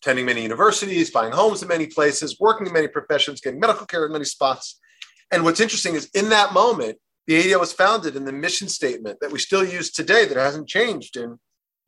attending 0.00 0.26
many 0.26 0.42
universities, 0.42 1.10
buying 1.10 1.32
homes 1.32 1.62
in 1.62 1.68
many 1.68 1.86
places, 1.86 2.38
working 2.38 2.66
in 2.66 2.72
many 2.72 2.88
professions, 2.88 3.40
getting 3.40 3.60
medical 3.60 3.86
care 3.86 4.06
in 4.06 4.12
many 4.12 4.24
spots. 4.24 4.78
And 5.30 5.44
what's 5.44 5.60
interesting 5.60 5.94
is 5.94 6.08
in 6.14 6.28
that 6.30 6.52
moment, 6.52 6.98
the 7.26 7.42
ADL 7.42 7.60
was 7.60 7.72
founded 7.72 8.16
in 8.16 8.24
the 8.24 8.32
mission 8.32 8.68
statement 8.68 9.18
that 9.20 9.30
we 9.30 9.38
still 9.38 9.64
use 9.64 9.90
today, 9.90 10.24
that 10.24 10.36
hasn't 10.36 10.68
changed 10.68 11.16
in 11.16 11.38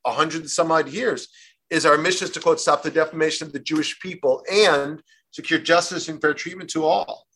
a 0.05 0.13
hundred 0.13 0.43
and 0.43 0.51
some 0.51 0.71
odd 0.71 0.89
years, 0.89 1.29
is 1.71 1.87
our 1.87 1.97
mission 1.97 2.27
is 2.27 2.33
to 2.33 2.41
quote, 2.41 2.61
stop 2.61 2.83
the 2.83 2.91
defamation 2.91 3.47
of 3.47 3.53
the 3.53 3.59
Jewish 3.59 3.99
people 4.01 4.45
and 4.53 5.03
secure 5.31 5.61
justice 5.61 6.09
and 6.09 6.21
fair 6.21 6.35
treatment 6.35 6.69
to 6.71 6.85
all. 6.85 7.27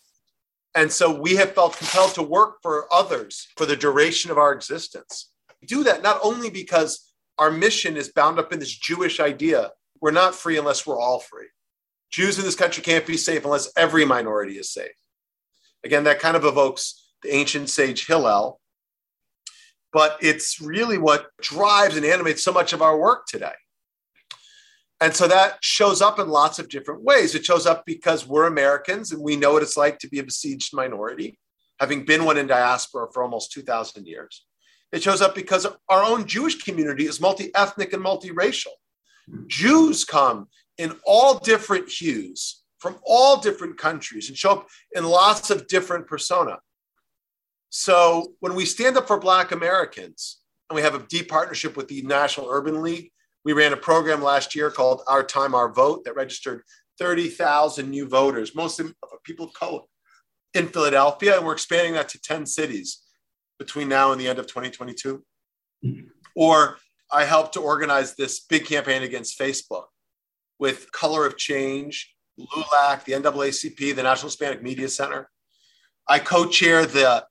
And 0.75 0.91
so 0.91 1.19
we 1.19 1.37
have 1.37 1.55
felt 1.55 1.79
compelled 1.79 2.15
to 2.15 2.23
work 2.23 2.57
for 2.61 2.93
others 2.93 3.47
for 3.57 3.65
the 3.65 3.77
duration 3.77 4.31
of 4.31 4.39
our 4.39 4.53
existence. 4.53 5.31
We 5.61 5.69
do 5.69 5.85
that 5.85 6.03
not 6.03 6.19
only 6.23 6.51
because 6.51 7.14
our 7.39 7.51
mission 7.51 7.97
is 7.97 8.13
bound 8.13 8.39
up 8.39 8.53
in 8.53 8.59
this 8.59 8.77
Jewish 8.77 9.21
idea 9.21 9.71
we're 10.01 10.11
not 10.11 10.35
free 10.35 10.59
unless 10.59 10.87
we're 10.87 11.01
all 11.01 11.21
free. 11.21 11.47
Jews 12.11 12.39
in 12.39 12.45
this 12.45 12.55
country 12.55 12.83
can't 12.83 13.07
be 13.07 13.17
safe 13.17 13.45
unless 13.45 13.73
every 13.77 14.05
minority 14.05 14.59
is 14.59 14.71
safe. 14.71 14.93
Again, 15.83 16.05
that 16.05 16.21
kind 16.21 16.37
of 16.37 16.45
evokes 16.45 17.09
the 17.23 17.35
ancient 17.35 17.71
sage 17.71 18.07
Hillel, 18.07 18.61
but 19.95 20.19
it's 20.21 20.61
really 20.61 20.99
what 20.99 21.29
drives 21.41 21.97
and 21.97 22.05
animates 22.05 22.45
so 22.45 22.53
much 22.53 22.73
of 22.73 22.83
our 22.83 22.99
work 22.99 23.27
today. 23.27 23.55
And 25.01 25.15
so 25.15 25.27
that 25.27 25.59
shows 25.63 26.01
up 26.03 26.19
in 26.19 26.29
lots 26.29 26.59
of 26.59 26.69
different 26.69 27.03
ways. 27.03 27.35
It 27.35 27.45
shows 27.45 27.67
up 27.67 27.85
because 27.85 28.27
we're 28.27 28.47
Americans 28.47 29.11
and 29.11 29.23
we 29.23 29.37
know 29.37 29.55
what 29.55 29.63
it's 29.63 29.77
like 29.77 29.99
to 30.01 30.09
be 30.09 30.19
a 30.19 30.25
besieged 30.25 30.75
minority, 30.75 31.39
having 31.81 32.05
been 32.05 32.25
one 32.25 32.37
in 32.37 32.47
diaspora 32.47 33.09
for 33.13 33.23
almost 33.23 33.53
2,000 33.53 34.07
years. 34.07 34.45
It 34.95 35.03
shows 35.03 35.21
up 35.21 35.35
because 35.35 35.67
our 35.89 36.05
own 36.05 36.25
Jewish 36.25 36.63
community 36.63 37.07
is 37.07 37.21
multi 37.21 37.53
ethnic 37.57 37.93
and 37.93 38.03
multiracial. 38.03 38.71
Jews 39.49 40.05
come 40.05 40.47
in 40.79 40.93
all 41.05 41.41
different 41.41 41.89
hues 41.89 42.63
from 42.79 43.01
all 43.05 43.39
different 43.41 43.77
countries 43.77 44.29
and 44.29 44.39
show 44.39 44.53
up 44.53 44.69
in 44.95 45.05
lots 45.05 45.51
of 45.51 45.67
different 45.67 46.07
persona. 46.07 46.61
So 47.71 48.35
when 48.39 48.55
we 48.55 48.65
stand 48.65 48.97
up 48.97 49.09
for 49.09 49.19
Black 49.19 49.51
Americans, 49.51 50.39
and 50.71 50.77
we 50.77 50.83
have 50.83 50.95
a 50.95 51.05
deep 51.09 51.29
partnership 51.29 51.77
with 51.77 51.89
the 51.89 52.03
National 52.03 52.49
Urban 52.49 52.81
League, 52.81 53.11
we 53.45 53.53
ran 53.53 53.73
a 53.73 53.77
program 53.77 54.23
last 54.23 54.55
year 54.55 54.71
called 54.71 55.03
Our 55.09 55.25
Time, 55.25 55.57
Our 55.57 55.73
Vote 55.73 56.05
that 56.05 56.15
registered 56.15 56.63
30,000 57.01 57.91
new 57.91 58.07
voters, 58.07 58.55
mostly 58.55 58.93
people 59.25 59.47
of 59.47 59.55
color 59.55 59.81
in 60.55 60.69
Philadelphia, 60.69 61.37
and 61.37 61.45
we're 61.45 61.53
expanding 61.53 61.95
that 61.95 62.09
to 62.11 62.21
10 62.21 62.47
cities 62.47 63.04
between 63.59 63.89
now 63.89 64.13
and 64.13 64.21
the 64.21 64.29
end 64.29 64.39
of 64.39 64.47
2022. 64.47 65.23
Mm-hmm. 65.85 66.07
Or 66.37 66.79
I 67.11 67.25
helped 67.25 67.55
to 67.55 67.61
organize 67.61 68.15
this 68.15 68.41
big 68.41 68.67
campaign 68.67 69.03
against 69.03 69.39
Facebook 69.39 69.85
with 70.59 70.91
Color 70.93 71.27
of 71.27 71.37
Change, 71.37 72.15
LULAC, 72.39 73.05
the 73.05 73.13
NAACP, 73.13 73.95
the 73.95 74.03
National 74.03 74.29
Hispanic 74.29 74.63
Media 74.63 74.89
Center. 74.89 75.31
I 76.09 76.19
co 76.19 76.47
chair 76.49 76.87
the 76.87 77.25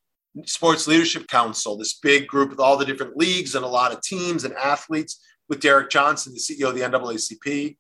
Sports 0.46 0.88
Leadership 0.88 1.28
Council, 1.28 1.78
this 1.78 2.00
big 2.00 2.28
group 2.28 2.50
with 2.50 2.60
all 2.60 2.78
the 2.78 2.86
different 2.86 3.18
leagues 3.18 3.56
and 3.56 3.64
a 3.64 3.68
lot 3.68 3.92
of 3.92 4.02
teams 4.02 4.46
and 4.46 4.54
athletes 4.56 5.20
with 5.50 5.60
Derrick 5.60 5.90
Johnson, 5.90 6.34
the 6.34 6.40
CEO 6.40 6.70
of 6.70 6.76
the 6.76 6.82
NAACP. 6.82 7.78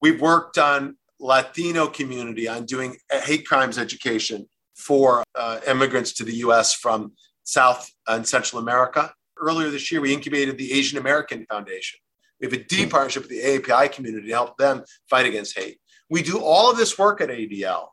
We've 0.00 0.20
worked 0.20 0.58
on 0.58 0.96
Latino 1.20 1.86
community 1.86 2.48
on 2.48 2.64
doing 2.64 2.96
hate 3.10 3.46
crimes 3.46 3.78
education 3.78 4.48
for 4.76 5.22
uh, 5.34 5.60
immigrants 5.66 6.12
to 6.14 6.24
the 6.24 6.36
US 6.36 6.74
from 6.74 7.12
South 7.44 7.90
and 8.06 8.26
Central 8.26 8.60
America 8.60 9.12
earlier 9.42 9.70
this 9.70 9.90
year, 9.90 10.00
we 10.00 10.12
incubated 10.12 10.56
the 10.56 10.72
Asian 10.72 10.98
American 10.98 11.44
Foundation. 11.46 11.98
We 12.40 12.46
have 12.46 12.54
a 12.54 12.64
deep 12.64 12.86
hmm. 12.86 12.90
partnership 12.90 13.22
with 13.22 13.30
the 13.30 13.42
AAPI 13.42 13.92
community 13.92 14.28
to 14.28 14.32
help 14.32 14.56
them 14.56 14.84
fight 15.08 15.26
against 15.26 15.58
hate. 15.58 15.78
We 16.08 16.22
do 16.22 16.40
all 16.40 16.70
of 16.70 16.76
this 16.76 16.98
work 16.98 17.20
at 17.20 17.28
ADL 17.28 17.88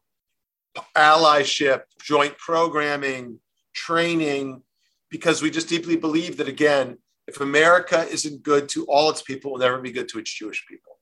allyship, 0.95 1.81
joint 2.01 2.37
programming, 2.37 3.39
training, 3.73 4.61
because 5.09 5.41
we 5.41 5.49
just 5.49 5.67
deeply 5.67 5.95
believe 5.95 6.37
that, 6.37 6.47
again, 6.47 6.97
if 7.27 7.41
America 7.41 8.07
isn't 8.09 8.43
good 8.43 8.69
to 8.69 8.85
all 8.85 9.09
its 9.09 9.21
people, 9.21 9.49
it 9.49 9.53
will 9.53 9.59
never 9.59 9.81
be 9.81 9.91
good 9.91 10.07
to 10.09 10.19
its 10.19 10.31
Jewish 10.31 10.65
people. 10.67 10.99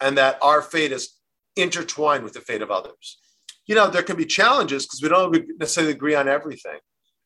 And 0.00 0.18
that 0.18 0.38
our 0.42 0.62
fate 0.62 0.92
is 0.92 1.16
intertwined 1.56 2.24
with 2.24 2.34
the 2.34 2.40
fate 2.40 2.62
of 2.62 2.70
others. 2.70 3.18
You 3.66 3.74
know, 3.74 3.88
there 3.88 4.02
can 4.02 4.16
be 4.16 4.26
challenges 4.26 4.86
because 4.86 5.02
we 5.02 5.08
don't 5.08 5.58
necessarily 5.58 5.92
agree 5.92 6.14
on 6.14 6.28
everything. 6.28 6.78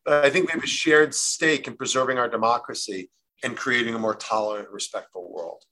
I 0.06 0.30
think 0.30 0.46
we 0.46 0.52
have 0.52 0.64
a 0.64 0.66
shared 0.66 1.14
stake 1.14 1.66
in 1.66 1.76
preserving 1.76 2.18
our 2.18 2.28
democracy 2.28 3.10
and 3.42 3.56
creating 3.56 3.94
a 3.94 3.98
more 3.98 4.14
tolerant, 4.14 4.68
respectful 4.70 5.32
world. 5.32 5.62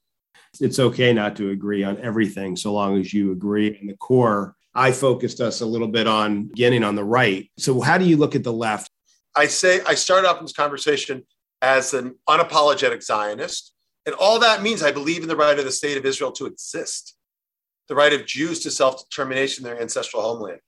It's 0.60 0.78
okay 0.78 1.12
not 1.12 1.36
to 1.36 1.50
agree 1.50 1.84
on 1.84 1.98
everything 1.98 2.56
so 2.56 2.72
long 2.72 2.98
as 2.98 3.12
you 3.12 3.32
agree 3.32 3.78
in 3.80 3.86
the 3.86 3.96
core. 3.96 4.54
I 4.74 4.92
focused 4.92 5.40
us 5.40 5.60
a 5.60 5.66
little 5.66 5.88
bit 5.88 6.06
on 6.06 6.48
getting 6.48 6.82
on 6.82 6.94
the 6.94 7.04
right. 7.04 7.50
So, 7.58 7.80
how 7.80 7.98
do 7.98 8.04
you 8.04 8.16
look 8.16 8.34
at 8.34 8.44
the 8.44 8.52
left? 8.52 8.90
I 9.34 9.46
say 9.46 9.80
I 9.86 9.94
started 9.94 10.28
off 10.28 10.38
in 10.38 10.44
this 10.44 10.52
conversation 10.52 11.24
as 11.60 11.94
an 11.94 12.16
unapologetic 12.28 13.02
Zionist. 13.02 13.74
And 14.04 14.14
all 14.16 14.40
that 14.40 14.62
means 14.62 14.82
I 14.82 14.90
believe 14.90 15.22
in 15.22 15.28
the 15.28 15.36
right 15.36 15.58
of 15.58 15.64
the 15.64 15.70
state 15.70 15.96
of 15.96 16.04
Israel 16.04 16.32
to 16.32 16.46
exist, 16.46 17.16
the 17.88 17.94
right 17.94 18.12
of 18.12 18.26
Jews 18.26 18.60
to 18.60 18.70
self 18.70 19.08
determination 19.08 19.64
in 19.64 19.70
their 19.70 19.80
ancestral 19.80 20.22
homeland 20.22 20.60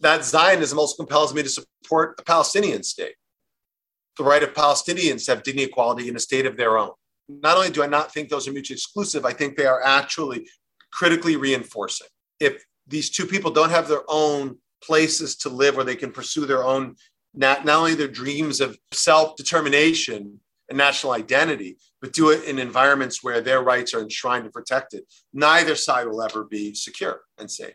that 0.00 0.24
Zionism 0.24 0.78
also 0.78 0.96
compels 0.96 1.34
me 1.34 1.42
to 1.42 1.48
support 1.48 2.18
a 2.18 2.22
Palestinian 2.22 2.82
state, 2.82 3.14
the 4.18 4.24
right 4.24 4.42
of 4.42 4.54
Palestinians 4.54 5.24
to 5.26 5.34
have 5.34 5.42
dignity, 5.42 5.68
equality 5.68 6.08
in 6.08 6.16
a 6.16 6.20
state 6.20 6.46
of 6.46 6.56
their 6.56 6.76
own. 6.78 6.90
Not 7.28 7.56
only 7.56 7.70
do 7.70 7.82
I 7.82 7.86
not 7.86 8.12
think 8.12 8.28
those 8.28 8.46
are 8.46 8.52
mutually 8.52 8.74
exclusive, 8.74 9.24
I 9.24 9.32
think 9.32 9.56
they 9.56 9.66
are 9.66 9.82
actually 9.82 10.46
critically 10.92 11.36
reinforcing. 11.36 12.08
If 12.38 12.64
these 12.86 13.10
two 13.10 13.26
people 13.26 13.50
don't 13.50 13.70
have 13.70 13.88
their 13.88 14.02
own 14.08 14.58
places 14.82 15.36
to 15.36 15.48
live 15.48 15.76
where 15.76 15.84
they 15.84 15.96
can 15.96 16.12
pursue 16.12 16.44
their 16.44 16.64
own, 16.64 16.96
not, 17.32 17.64
not 17.64 17.78
only 17.78 17.94
their 17.94 18.08
dreams 18.08 18.60
of 18.60 18.76
self 18.92 19.36
determination 19.36 20.40
and 20.68 20.78
national 20.78 21.12
identity, 21.12 21.78
but 22.00 22.12
do 22.12 22.30
it 22.30 22.44
in 22.44 22.58
environments 22.58 23.22
where 23.22 23.40
their 23.40 23.62
rights 23.62 23.94
are 23.94 24.00
enshrined 24.00 24.44
and 24.44 24.52
protected, 24.52 25.04
neither 25.32 25.74
side 25.74 26.06
will 26.06 26.22
ever 26.22 26.44
be 26.44 26.74
secure 26.74 27.22
and 27.38 27.50
safe. 27.50 27.74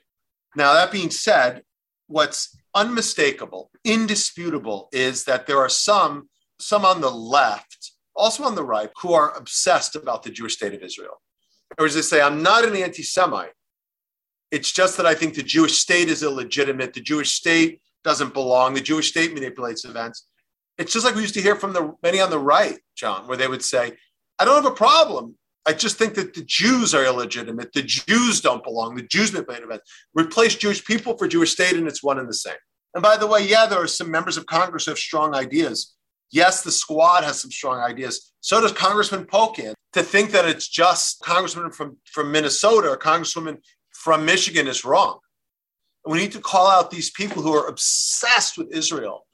Now, 0.55 0.73
that 0.73 0.91
being 0.91 1.11
said, 1.11 1.63
what's 2.09 2.57
unmistakable, 2.75 3.71
indisputable, 3.85 4.89
is 4.91 5.23
that 5.25 5.47
there 5.47 5.59
are 5.59 5.69
some, 5.69 6.27
some 6.59 6.83
on 6.83 7.01
the 7.01 7.09
left, 7.09 7.91
also 8.15 8.43
on 8.43 8.55
the 8.55 8.63
right, 8.63 8.89
who 9.01 9.13
are 9.13 9.37
obsessed 9.37 9.95
about 9.95 10.23
the 10.23 10.31
Jewish 10.31 10.55
state 10.55 10.73
of 10.73 10.81
Israel. 10.81 11.21
Or 11.77 11.85
as 11.85 11.95
they 11.95 12.01
say, 12.01 12.19
I'm 12.19 12.43
not 12.43 12.65
an 12.65 12.75
anti 12.75 13.03
Semite. 13.03 13.53
It's 14.51 14.71
just 14.71 14.97
that 14.97 15.05
I 15.05 15.13
think 15.13 15.35
the 15.35 15.43
Jewish 15.43 15.77
state 15.77 16.09
is 16.09 16.23
illegitimate. 16.23 16.93
The 16.93 17.01
Jewish 17.01 17.31
state 17.31 17.81
doesn't 18.03 18.33
belong. 18.33 18.73
The 18.73 18.81
Jewish 18.81 19.09
state 19.09 19.33
manipulates 19.33 19.85
events. 19.85 20.25
It's 20.79 20.91
just 20.91 21.05
like 21.05 21.13
we 21.13 21.21
used 21.21 21.35
to 21.35 21.41
hear 21.41 21.55
from 21.55 21.73
the 21.73 21.93
many 22.01 22.19
on 22.19 22.31
the 22.31 22.39
right, 22.39 22.79
John, 22.95 23.27
where 23.27 23.37
they 23.37 23.47
would 23.47 23.63
say, 23.63 23.93
I 24.39 24.45
don't 24.45 24.63
have 24.63 24.71
a 24.71 24.75
problem 24.75 25.35
I 25.69 25.73
just 25.73 25.99
think 25.99 26.15
that 26.15 26.33
the 26.33 26.41
Jews 26.41 26.95
are 26.95 27.05
illegitimate. 27.05 27.73
The 27.73 27.83
Jews 27.83 28.41
don't 28.41 28.63
belong. 28.63 28.95
The 28.95 29.03
Jews 29.03 29.31
manipulate 29.31 29.61
events. 29.61 29.93
Replace 30.15 30.55
Jewish 30.55 30.83
people 30.83 31.15
for 31.15 31.27
Jewish 31.27 31.51
state, 31.51 31.75
and 31.75 31.87
it's 31.87 32.01
one 32.01 32.17
and 32.17 32.27
the 32.27 32.33
same. 32.33 32.55
And 32.95 33.03
by 33.03 33.17
the 33.17 33.27
way, 33.27 33.47
yeah, 33.47 33.67
there 33.67 33.77
are 33.77 33.85
some 33.85 34.09
members 34.09 34.35
of 34.35 34.47
Congress 34.47 34.85
who 34.85 34.91
have 34.91 34.97
strong 34.97 35.35
ideas. 35.35 35.95
Yes, 36.31 36.63
the 36.63 36.71
squad 36.71 37.23
has 37.23 37.39
some 37.39 37.51
strong 37.51 37.79
ideas. 37.81 38.33
So 38.41 38.59
does 38.59 38.71
Congressman 38.71 39.25
Pocan. 39.25 39.75
To 39.93 40.01
think 40.01 40.31
that 40.31 40.45
it's 40.45 40.67
just 40.67 41.19
Congressman 41.21 41.71
from, 41.71 41.97
from 42.05 42.31
Minnesota 42.31 42.89
or 42.89 42.97
Congresswoman 42.97 43.59
from 43.91 44.25
Michigan 44.25 44.67
is 44.67 44.83
wrong. 44.83 45.19
We 46.03 46.17
need 46.17 46.31
to 46.31 46.41
call 46.41 46.65
out 46.65 46.89
these 46.89 47.11
people 47.11 47.43
who 47.43 47.53
are 47.53 47.67
obsessed 47.67 48.57
with 48.57 48.71
Israel 48.71 49.27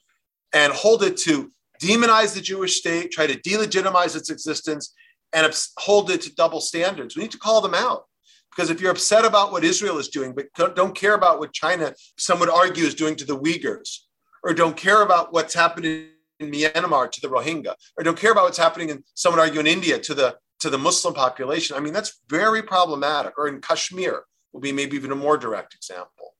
and 0.52 0.70
hold 0.74 1.02
it 1.02 1.16
to 1.18 1.50
demonize 1.82 2.34
the 2.34 2.42
Jewish 2.42 2.78
state, 2.78 3.10
try 3.10 3.26
to 3.26 3.40
delegitimize 3.40 4.16
its 4.16 4.28
existence, 4.28 4.92
and 5.32 5.52
hold 5.78 6.10
it 6.10 6.22
to 6.22 6.34
double 6.34 6.60
standards. 6.60 7.16
We 7.16 7.22
need 7.22 7.32
to 7.32 7.38
call 7.38 7.60
them 7.60 7.74
out. 7.74 8.04
Because 8.50 8.70
if 8.70 8.80
you're 8.80 8.92
upset 8.92 9.24
about 9.24 9.52
what 9.52 9.64
Israel 9.64 9.98
is 9.98 10.08
doing, 10.08 10.34
but 10.34 10.46
don't 10.74 10.94
care 10.94 11.14
about 11.14 11.38
what 11.38 11.52
China, 11.52 11.94
some 12.16 12.38
would 12.40 12.48
argue, 12.48 12.84
is 12.84 12.94
doing 12.94 13.14
to 13.16 13.24
the 13.26 13.38
Uyghurs, 13.38 13.98
or 14.42 14.54
don't 14.54 14.76
care 14.76 15.02
about 15.02 15.32
what's 15.32 15.52
happening 15.52 16.08
in 16.40 16.50
Myanmar 16.50 17.10
to 17.10 17.20
the 17.20 17.28
Rohingya, 17.28 17.74
or 17.98 18.04
don't 18.04 18.18
care 18.18 18.32
about 18.32 18.44
what's 18.44 18.56
happening 18.56 18.88
in, 18.88 19.04
some 19.14 19.34
would 19.34 19.40
argue, 19.40 19.60
in 19.60 19.66
India 19.66 19.98
to 19.98 20.14
the, 20.14 20.36
to 20.60 20.70
the 20.70 20.78
Muslim 20.78 21.12
population, 21.12 21.76
I 21.76 21.80
mean, 21.80 21.92
that's 21.92 22.22
very 22.28 22.62
problematic. 22.62 23.36
Or 23.36 23.46
in 23.46 23.60
Kashmir 23.60 24.24
will 24.52 24.60
be 24.60 24.72
maybe 24.72 24.96
even 24.96 25.12
a 25.12 25.16
more 25.16 25.36
direct 25.36 25.74
example. 25.74 26.34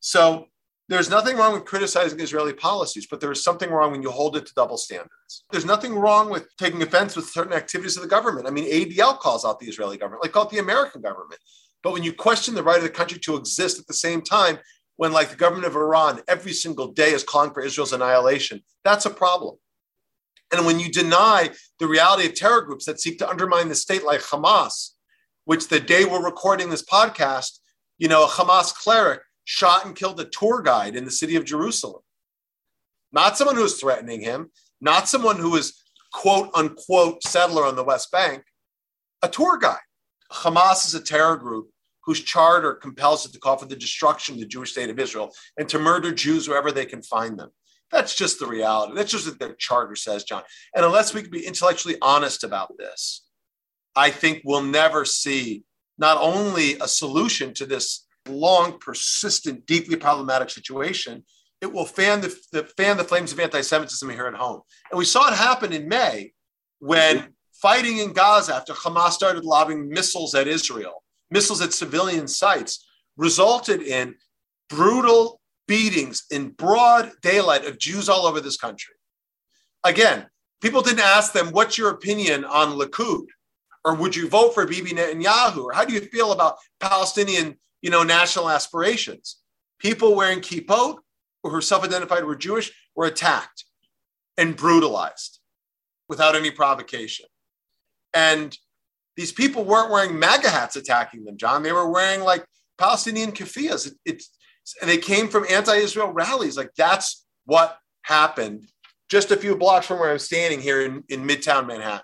So 0.00 0.48
There's 0.88 1.08
nothing 1.08 1.36
wrong 1.36 1.54
with 1.54 1.64
criticizing 1.64 2.20
Israeli 2.20 2.52
policies, 2.52 3.06
but 3.06 3.20
there 3.20 3.32
is 3.32 3.44
something 3.44 3.70
wrong 3.70 3.92
when 3.92 4.02
you 4.02 4.10
hold 4.10 4.36
it 4.36 4.46
to 4.46 4.54
double 4.54 4.76
standards. 4.76 5.44
There's 5.50 5.64
nothing 5.64 5.94
wrong 5.94 6.28
with 6.28 6.48
taking 6.58 6.82
offense 6.82 7.14
with 7.16 7.26
certain 7.26 7.52
activities 7.52 7.96
of 7.96 8.02
the 8.02 8.08
government. 8.08 8.46
I 8.46 8.50
mean, 8.50 8.70
ADL 8.70 9.18
calls 9.18 9.44
out 9.44 9.60
the 9.60 9.68
Israeli 9.68 9.96
government, 9.96 10.22
like 10.22 10.32
call 10.32 10.44
it 10.44 10.50
the 10.50 10.58
American 10.58 11.00
government. 11.00 11.40
But 11.82 11.92
when 11.92 12.02
you 12.02 12.12
question 12.12 12.54
the 12.54 12.62
right 12.62 12.76
of 12.76 12.82
the 12.82 12.90
country 12.90 13.18
to 13.20 13.36
exist 13.36 13.78
at 13.78 13.86
the 13.86 13.94
same 13.94 14.22
time, 14.22 14.58
when 14.96 15.12
like 15.12 15.30
the 15.30 15.36
government 15.36 15.66
of 15.66 15.76
Iran 15.76 16.20
every 16.28 16.52
single 16.52 16.88
day 16.88 17.12
is 17.12 17.24
calling 17.24 17.52
for 17.52 17.62
Israel's 17.62 17.92
annihilation, 17.92 18.62
that's 18.84 19.06
a 19.06 19.10
problem. 19.10 19.56
And 20.52 20.66
when 20.66 20.78
you 20.78 20.90
deny 20.90 21.50
the 21.78 21.86
reality 21.86 22.26
of 22.26 22.34
terror 22.34 22.60
groups 22.60 22.84
that 22.84 23.00
seek 23.00 23.18
to 23.18 23.28
undermine 23.28 23.68
the 23.68 23.74
state 23.74 24.04
like 24.04 24.20
Hamas, 24.20 24.90
which 25.44 25.68
the 25.68 25.80
day 25.80 26.04
we're 26.04 26.24
recording 26.24 26.68
this 26.68 26.84
podcast, 26.84 27.58
you 27.98 28.08
know, 28.08 28.24
a 28.24 28.28
Hamas 28.28 28.74
cleric 28.74 29.22
shot 29.44 29.84
and 29.84 29.96
killed 29.96 30.20
a 30.20 30.24
tour 30.24 30.62
guide 30.62 30.96
in 30.96 31.04
the 31.04 31.10
city 31.10 31.36
of 31.36 31.44
Jerusalem. 31.44 32.02
Not 33.12 33.36
someone 33.36 33.56
who 33.56 33.62
was 33.62 33.80
threatening 33.80 34.20
him, 34.20 34.50
not 34.80 35.08
someone 35.08 35.38
who 35.38 35.50
was 35.50 35.82
quote 36.12 36.50
unquote 36.54 37.22
settler 37.22 37.64
on 37.64 37.76
the 37.76 37.84
West 37.84 38.10
Bank, 38.10 38.44
a 39.22 39.28
tour 39.28 39.58
guide. 39.58 39.78
Hamas 40.30 40.86
is 40.86 40.94
a 40.94 41.02
terror 41.02 41.36
group 41.36 41.70
whose 42.04 42.20
charter 42.20 42.74
compels 42.74 43.24
it 43.24 43.32
to 43.32 43.38
call 43.38 43.56
for 43.56 43.66
the 43.66 43.76
destruction 43.76 44.34
of 44.34 44.40
the 44.40 44.46
Jewish 44.46 44.72
state 44.72 44.90
of 44.90 44.98
Israel 44.98 45.32
and 45.56 45.68
to 45.68 45.78
murder 45.78 46.12
Jews 46.12 46.48
wherever 46.48 46.72
they 46.72 46.86
can 46.86 47.02
find 47.02 47.38
them. 47.38 47.50
That's 47.90 48.16
just 48.16 48.40
the 48.40 48.46
reality. 48.46 48.94
That's 48.94 49.12
just 49.12 49.26
what 49.26 49.38
their 49.38 49.54
charter 49.54 49.94
says, 49.94 50.24
John. 50.24 50.42
And 50.74 50.84
unless 50.84 51.12
we 51.12 51.22
can 51.22 51.30
be 51.30 51.46
intellectually 51.46 51.96
honest 52.00 52.42
about 52.42 52.76
this, 52.78 53.26
I 53.94 54.10
think 54.10 54.42
we'll 54.44 54.62
never 54.62 55.04
see 55.04 55.64
not 55.98 56.16
only 56.18 56.74
a 56.80 56.88
solution 56.88 57.52
to 57.54 57.66
this 57.66 58.01
long, 58.26 58.78
persistent, 58.78 59.66
deeply 59.66 59.96
problematic 59.96 60.50
situation, 60.50 61.24
it 61.60 61.72
will 61.72 61.86
fan 61.86 62.20
the, 62.20 62.36
the 62.52 62.64
fan 62.76 62.96
the 62.96 63.04
flames 63.04 63.32
of 63.32 63.40
anti-Semitism 63.40 64.10
here 64.10 64.26
at 64.26 64.34
home. 64.34 64.60
And 64.90 64.98
we 64.98 65.04
saw 65.04 65.28
it 65.28 65.34
happen 65.34 65.72
in 65.72 65.88
May 65.88 66.32
when 66.80 67.32
fighting 67.54 67.98
in 67.98 68.12
Gaza 68.12 68.54
after 68.54 68.72
Hamas 68.72 69.12
started 69.12 69.44
lobbing 69.44 69.88
missiles 69.88 70.34
at 70.34 70.48
Israel, 70.48 71.04
missiles 71.30 71.62
at 71.62 71.72
civilian 71.72 72.26
sites, 72.26 72.84
resulted 73.16 73.82
in 73.82 74.16
brutal 74.68 75.40
beatings 75.68 76.24
in 76.30 76.50
broad 76.50 77.12
daylight 77.22 77.64
of 77.64 77.78
Jews 77.78 78.08
all 78.08 78.26
over 78.26 78.40
this 78.40 78.56
country. 78.56 78.94
Again, 79.84 80.26
people 80.60 80.82
didn't 80.82 81.00
ask 81.00 81.32
them, 81.32 81.48
What's 81.48 81.78
your 81.78 81.90
opinion 81.90 82.44
on 82.44 82.78
Likud? 82.78 83.26
Or 83.84 83.94
would 83.94 84.14
you 84.14 84.28
vote 84.28 84.54
for 84.54 84.66
Bibi 84.66 84.90
Netanyahu? 84.90 85.64
Or 85.64 85.72
how 85.72 85.84
do 85.84 85.92
you 85.92 86.00
feel 86.00 86.32
about 86.32 86.56
Palestinian 86.80 87.58
you 87.82 87.90
know, 87.90 88.02
national 88.02 88.48
aspirations? 88.48 89.38
People 89.78 90.14
wearing 90.14 90.40
kippot 90.40 90.98
or 91.42 91.50
who 91.50 91.60
self-identified 91.60 92.24
were 92.24 92.36
Jewish 92.36 92.72
were 92.94 93.06
attacked 93.06 93.64
and 94.38 94.56
brutalized 94.56 95.40
without 96.08 96.36
any 96.36 96.50
provocation. 96.50 97.26
And 98.14 98.56
these 99.16 99.32
people 99.32 99.64
weren't 99.64 99.90
wearing 99.90 100.18
MAGA 100.18 100.48
hats 100.48 100.76
attacking 100.76 101.24
them, 101.24 101.36
John. 101.36 101.62
They 101.62 101.72
were 101.72 101.90
wearing 101.90 102.22
like 102.22 102.46
Palestinian 102.78 103.32
keffiyehs. 103.32 103.86
It, 103.86 103.94
it's 104.04 104.30
and 104.80 104.88
they 104.88 104.98
came 104.98 105.28
from 105.28 105.44
anti-Israel 105.50 106.12
rallies. 106.12 106.56
Like 106.56 106.70
that's 106.76 107.26
what 107.44 107.76
happened 108.02 108.68
just 109.10 109.30
a 109.30 109.36
few 109.36 109.56
blocks 109.56 109.86
from 109.86 109.98
where 109.98 110.10
I'm 110.10 110.18
standing 110.18 110.60
here 110.60 110.80
in, 110.82 111.04
in 111.10 111.26
Midtown 111.26 111.66
Manhattan, 111.66 112.00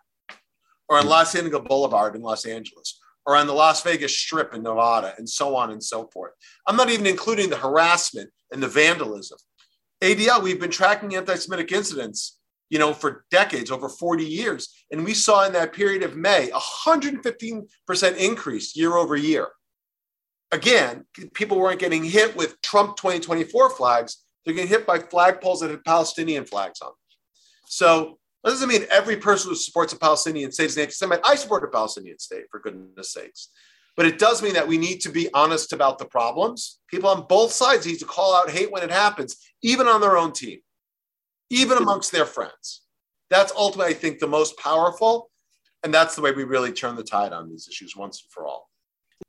or 0.89 0.99
on 0.99 1.07
La 1.07 1.25
Cienega 1.25 1.59
Boulevard 1.59 2.15
in 2.15 2.21
Los 2.21 2.45
Angeles, 2.45 2.98
or 3.29 3.37
on 3.37 3.47
the 3.47 3.53
Las 3.53 3.83
Vegas 3.85 4.19
Strip 4.19 4.55
in 4.55 4.65
Nevada, 4.65 5.15
and 5.19 5.29
so 5.29 5.55
on 5.55 5.71
and 5.71 5.83
so 5.83 6.09
forth. 6.13 6.33
I'm 6.67 6.77
not 6.77 6.91
even 6.91 7.07
including 7.07 7.51
the 7.51 7.57
harassment 7.57 8.31
and 8.51 8.61
the 8.61 8.69
vandalism. 8.69 9.39
ADL, 10.03 10.43
we've 10.43 10.61
been 10.61 10.71
tracking 10.71 11.15
anti-Semitic 11.15 11.71
incidents, 11.71 12.39
you 12.71 12.79
know, 12.79 12.93
for 12.93 13.25
decades, 13.31 13.71
over 13.71 13.89
40 13.89 14.25
years, 14.25 14.85
and 14.91 15.05
we 15.05 15.15
saw 15.15 15.47
in 15.47 15.53
that 15.53 15.73
period 15.73 16.03
of 16.03 16.17
May 16.17 16.51
a 16.51 16.59
115% 16.59 18.17
increase 18.17 18.75
year 18.75 18.97
over 18.97 19.15
year 19.15 19.49
again, 20.53 21.05
people 21.35 21.59
weren't 21.59 21.81
getting 21.81 22.05
hit 22.05 22.37
with 22.37 22.61
Trump 22.63 22.97
2024 22.97 23.71
flags. 23.71 24.25
They're 24.45 24.55
getting 24.55 24.71
hit 24.71 24.87
by 24.87 24.99
flagpoles 24.99 25.61
that 25.61 25.71
had 25.71 25.85
Palestinian 25.85 26.45
flags 26.45 26.81
on. 26.81 26.93
So 27.67 28.19
that 28.49 28.55
doesn't 28.55 28.69
mean 28.71 28.87
every 28.91 29.17
person 29.17 29.51
who 29.51 29.57
supports 29.57 29.93
a 29.93 29.99
Palestinian 29.99 30.51
state 30.53 30.71
is 30.71 30.77
an 30.77 30.83
anti-Semite. 30.83 31.21
I 31.23 31.35
support 31.35 31.65
a 31.65 31.69
Palestinian 31.69 32.19
state, 32.19 32.45
for 32.51 32.61
goodness 32.61 33.13
sakes. 33.13 33.51
But 33.95 34.07
it 34.07 34.19
does 34.19 34.43
mean 34.43 34.55
that 34.55 34.67
we 34.67 34.79
need 34.79 35.03
to 35.03 35.11
be 35.11 35.29
honest 35.35 35.75
about 35.75 35.99
the 35.99 36.07
problems. 36.07 36.79
People 36.89 37.11
on 37.11 37.27
both 37.29 37.53
sides 37.53 37.85
need 37.85 37.99
to 37.99 38.07
call 38.07 38.35
out 38.35 38.49
hate 38.49 38.73
when 38.73 38.83
it 38.83 38.91
happens, 38.91 39.37
even 39.63 39.87
on 39.87 40.01
their 40.01 40.17
own 40.17 40.33
team, 40.33 40.61
even 41.51 41.77
amongst 41.77 42.11
their 42.11 42.25
friends. 42.25 42.83
That's 43.29 43.53
ultimately, 43.55 43.93
I 43.93 43.97
think, 43.99 44.19
the 44.19 44.27
most 44.27 44.57
powerful. 44.57 45.31
And 45.83 45.93
that's 45.93 46.17
the 46.17 46.23
way 46.23 46.33
we 46.33 46.45
really 46.45 46.73
turn 46.73 46.97
the 46.97 47.05
tide 47.05 47.35
on 47.35 47.51
these 47.51 47.69
issues 47.69 47.95
once 47.95 48.23
and 48.23 48.31
for 48.31 48.47
all. 48.47 48.71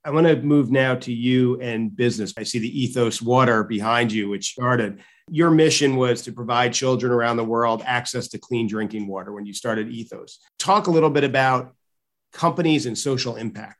I 0.09 0.11
want 0.11 0.25
to 0.25 0.41
move 0.41 0.71
now 0.71 0.95
to 0.95 1.13
you 1.13 1.61
and 1.61 1.95
business. 1.95 2.33
I 2.35 2.41
see 2.41 2.57
the 2.57 2.81
Ethos 2.81 3.21
Water 3.21 3.63
behind 3.63 4.11
you, 4.11 4.27
which 4.27 4.53
started. 4.53 5.03
Your 5.29 5.51
mission 5.51 5.97
was 5.97 6.23
to 6.23 6.31
provide 6.31 6.73
children 6.73 7.11
around 7.11 7.37
the 7.37 7.43
world 7.43 7.83
access 7.85 8.27
to 8.29 8.39
clean 8.39 8.65
drinking 8.65 9.07
water 9.07 9.31
when 9.33 9.45
you 9.45 9.53
started 9.53 9.87
Ethos. 9.89 10.39
Talk 10.57 10.87
a 10.87 10.89
little 10.89 11.11
bit 11.11 11.23
about 11.23 11.75
companies 12.33 12.87
and 12.87 12.97
social 12.97 13.35
impact. 13.35 13.77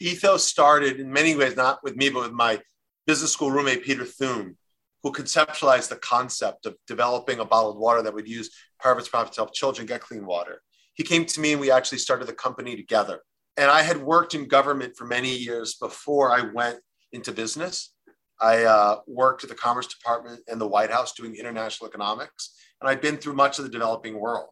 Ethos 0.00 0.48
started 0.48 0.98
in 0.98 1.12
many 1.12 1.36
ways, 1.36 1.56
not 1.56 1.78
with 1.84 1.94
me, 1.94 2.08
but 2.08 2.22
with 2.22 2.32
my 2.32 2.58
business 3.06 3.30
school 3.30 3.50
roommate, 3.50 3.84
Peter 3.84 4.06
Thum, 4.06 4.56
who 5.02 5.12
conceptualized 5.12 5.90
the 5.90 5.96
concept 5.96 6.64
of 6.64 6.74
developing 6.86 7.40
a 7.40 7.44
bottled 7.44 7.78
water 7.78 8.00
that 8.00 8.14
would 8.14 8.26
use 8.26 8.48
private 8.80 9.10
profit 9.10 9.34
to 9.34 9.40
help 9.42 9.52
children 9.52 9.86
get 9.86 10.00
clean 10.00 10.24
water. 10.24 10.62
He 10.94 11.02
came 11.02 11.26
to 11.26 11.40
me 11.40 11.52
and 11.52 11.60
we 11.60 11.70
actually 11.70 11.98
started 11.98 12.28
the 12.28 12.32
company 12.32 12.76
together 12.76 13.20
and 13.56 13.70
I 13.70 13.82
had 13.82 13.98
worked 14.02 14.34
in 14.34 14.48
government 14.48 14.96
for 14.96 15.06
many 15.06 15.34
years 15.34 15.74
before 15.74 16.30
I 16.30 16.50
went 16.52 16.78
into 17.12 17.32
business. 17.32 17.92
I 18.40 18.64
uh, 18.64 19.00
worked 19.06 19.44
at 19.44 19.50
the 19.50 19.56
Commerce 19.56 19.86
Department 19.86 20.40
and 20.48 20.60
the 20.60 20.66
White 20.66 20.90
House 20.90 21.12
doing 21.12 21.36
international 21.36 21.88
economics, 21.88 22.56
and 22.80 22.90
I'd 22.90 23.00
been 23.00 23.16
through 23.16 23.34
much 23.34 23.58
of 23.58 23.64
the 23.64 23.70
developing 23.70 24.18
world, 24.18 24.50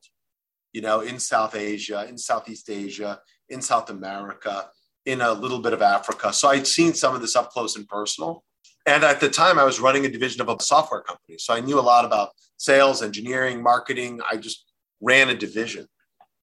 you 0.73 0.81
know, 0.81 1.01
in 1.01 1.19
South 1.19 1.57
Asia, 1.57 2.07
in 2.09 2.17
Southeast 2.17 2.71
Asia, 2.71 3.21
in 3.49 3.61
South 3.61 3.91
America, 3.91 4.69
in 5.05 5.21
a 5.21 5.33
little 5.33 5.59
bit 5.59 5.73
of 5.73 5.83
Africa. 5.83 6.33
So 6.33 6.49
I'd 6.49 6.67
seen 6.67 6.95
some 6.95 7.15
of 7.15 7.21
this 7.21 7.35
up 7.35 7.51
close 7.51 7.77
and 7.77 7.89
personal. 7.89 8.45
And 8.87 9.05
at 9.05 9.21
the 9.21 9.29
time, 9.29 9.59
I 9.59 9.65
was 9.65 9.81
running 9.81 10.07
a 10.07 10.09
division 10.09 10.41
of 10.41 10.49
a 10.49 10.61
software 10.63 11.03
company. 11.03 11.39
So 11.39 11.55
I 11.55 11.61
knew 11.61 11.79
a 11.79 11.83
lot 11.83 12.05
about 12.05 12.31
sales, 12.57 13.03
engineering, 13.03 13.63
marketing. 13.63 14.21
I 14.29 14.37
just 14.37 14.65
ran 15.01 15.29
a 15.29 15.35
division 15.35 15.87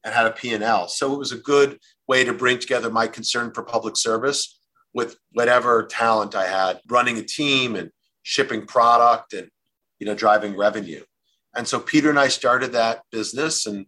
and 0.03 0.13
had 0.13 0.25
a 0.25 0.31
P&L. 0.31 0.87
So 0.87 1.13
it 1.13 1.19
was 1.19 1.31
a 1.31 1.37
good 1.37 1.79
way 2.07 2.23
to 2.23 2.33
bring 2.33 2.59
together 2.59 2.89
my 2.89 3.07
concern 3.07 3.51
for 3.53 3.63
public 3.63 3.97
service 3.97 4.59
with 4.93 5.17
whatever 5.33 5.85
talent 5.85 6.35
I 6.35 6.47
had 6.47 6.81
running 6.89 7.17
a 7.17 7.23
team 7.23 7.75
and 7.75 7.91
shipping 8.23 8.65
product 8.65 9.33
and 9.33 9.49
you 9.99 10.05
know 10.05 10.15
driving 10.15 10.57
revenue. 10.57 11.03
And 11.55 11.67
so 11.67 11.79
Peter 11.79 12.09
and 12.09 12.19
I 12.19 12.27
started 12.27 12.73
that 12.73 13.01
business 13.11 13.65
and 13.65 13.85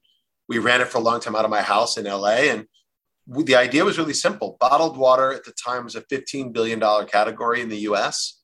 we 0.47 0.59
ran 0.59 0.81
it 0.81 0.87
for 0.87 0.97
a 0.97 1.01
long 1.01 1.19
time 1.19 1.35
out 1.35 1.45
of 1.45 1.51
my 1.51 1.61
house 1.61 1.97
in 1.97 2.05
LA 2.05 2.51
and 2.51 2.65
the 3.27 3.55
idea 3.55 3.85
was 3.85 3.97
really 3.97 4.13
simple. 4.13 4.57
Bottled 4.59 4.97
water 4.97 5.31
at 5.31 5.45
the 5.45 5.53
time 5.53 5.85
was 5.85 5.95
a 5.95 6.01
$15 6.01 6.53
billion 6.53 6.79
category 7.07 7.61
in 7.61 7.69
the 7.69 7.77
US. 7.89 8.41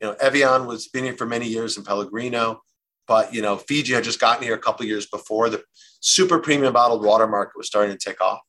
You 0.00 0.08
know, 0.08 0.14
Evian 0.14 0.66
was 0.66 0.88
been 0.88 1.04
here 1.04 1.16
for 1.16 1.26
many 1.26 1.46
years 1.46 1.76
in 1.76 1.84
Pellegrino. 1.84 2.60
But 3.06 3.34
you 3.34 3.42
know, 3.42 3.56
Fiji 3.56 3.94
had 3.94 4.04
just 4.04 4.20
gotten 4.20 4.44
here 4.44 4.54
a 4.54 4.58
couple 4.58 4.86
years 4.86 5.06
before. 5.06 5.48
The 5.48 5.62
super 6.00 6.38
premium 6.38 6.72
bottled 6.72 7.04
water 7.04 7.26
market 7.26 7.56
was 7.56 7.66
starting 7.66 7.96
to 7.96 7.98
take 7.98 8.20
off. 8.20 8.40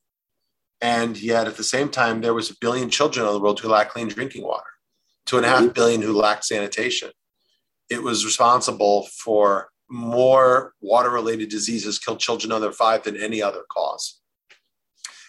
And 0.80 1.16
yet 1.20 1.46
at 1.46 1.56
the 1.56 1.64
same 1.64 1.88
time, 1.88 2.20
there 2.20 2.34
was 2.34 2.50
a 2.50 2.56
billion 2.60 2.90
children 2.90 3.26
in 3.26 3.32
the 3.32 3.40
world 3.40 3.60
who 3.60 3.68
lacked 3.68 3.92
clean 3.92 4.08
drinking 4.08 4.44
water, 4.44 4.70
two 5.24 5.36
and 5.36 5.46
a 5.46 5.48
half 5.48 5.72
billion 5.72 6.02
who 6.02 6.12
lacked 6.12 6.44
sanitation. 6.44 7.10
It 7.88 8.02
was 8.02 8.24
responsible 8.24 9.06
for 9.06 9.68
more 9.90 10.72
water 10.80 11.10
related 11.10 11.48
diseases 11.48 11.98
killed 11.98 12.20
children 12.20 12.52
under 12.52 12.72
five 12.72 13.02
than 13.04 13.16
any 13.16 13.42
other 13.42 13.62
cause. 13.70 14.20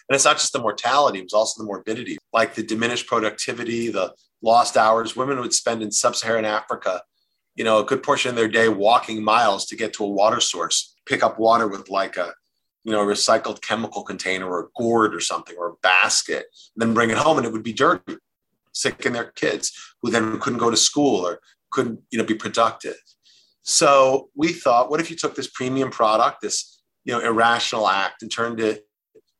And 0.08 0.14
it's 0.14 0.24
not 0.24 0.38
just 0.38 0.52
the 0.52 0.60
mortality, 0.60 1.18
it 1.18 1.24
was 1.24 1.32
also 1.32 1.62
the 1.62 1.66
morbidity, 1.66 2.16
like 2.32 2.54
the 2.54 2.62
diminished 2.62 3.06
productivity, 3.06 3.88
the 3.88 4.14
lost 4.42 4.76
hours 4.76 5.16
women 5.16 5.40
would 5.40 5.54
spend 5.54 5.82
in 5.82 5.90
sub 5.90 6.14
Saharan 6.14 6.44
Africa 6.44 7.02
you 7.56 7.64
know, 7.64 7.78
a 7.78 7.84
good 7.84 8.02
portion 8.02 8.30
of 8.30 8.36
their 8.36 8.48
day 8.48 8.68
walking 8.68 9.24
miles 9.24 9.66
to 9.66 9.76
get 9.76 9.94
to 9.94 10.04
a 10.04 10.08
water 10.08 10.40
source, 10.40 10.94
pick 11.06 11.22
up 11.22 11.38
water 11.38 11.66
with 11.66 11.88
like 11.88 12.16
a, 12.16 12.34
you 12.84 12.92
know, 12.92 13.02
a 13.02 13.12
recycled 13.12 13.62
chemical 13.62 14.04
container 14.04 14.46
or 14.46 14.60
a 14.60 14.68
gourd 14.76 15.14
or 15.14 15.20
something 15.20 15.56
or 15.58 15.68
a 15.70 15.76
basket, 15.82 16.46
and 16.74 16.82
then 16.82 16.94
bring 16.94 17.10
it 17.10 17.16
home 17.16 17.38
and 17.38 17.46
it 17.46 17.52
would 17.52 17.62
be 17.62 17.72
dirty, 17.72 18.16
sick 18.72 19.04
in 19.06 19.14
their 19.14 19.32
kids 19.32 19.72
who 20.02 20.10
then 20.10 20.38
couldn't 20.38 20.58
go 20.58 20.70
to 20.70 20.76
school 20.76 21.26
or 21.26 21.40
couldn't, 21.70 22.00
you 22.10 22.18
know, 22.18 22.24
be 22.24 22.34
productive. 22.34 22.96
So 23.62 24.28
we 24.36 24.52
thought, 24.52 24.90
what 24.90 25.00
if 25.00 25.10
you 25.10 25.16
took 25.16 25.34
this 25.34 25.48
premium 25.48 25.90
product, 25.90 26.42
this, 26.42 26.80
you 27.04 27.12
know, 27.12 27.20
irrational 27.20 27.88
act 27.88 28.22
and 28.22 28.30
turned 28.30 28.60
it 28.60 28.86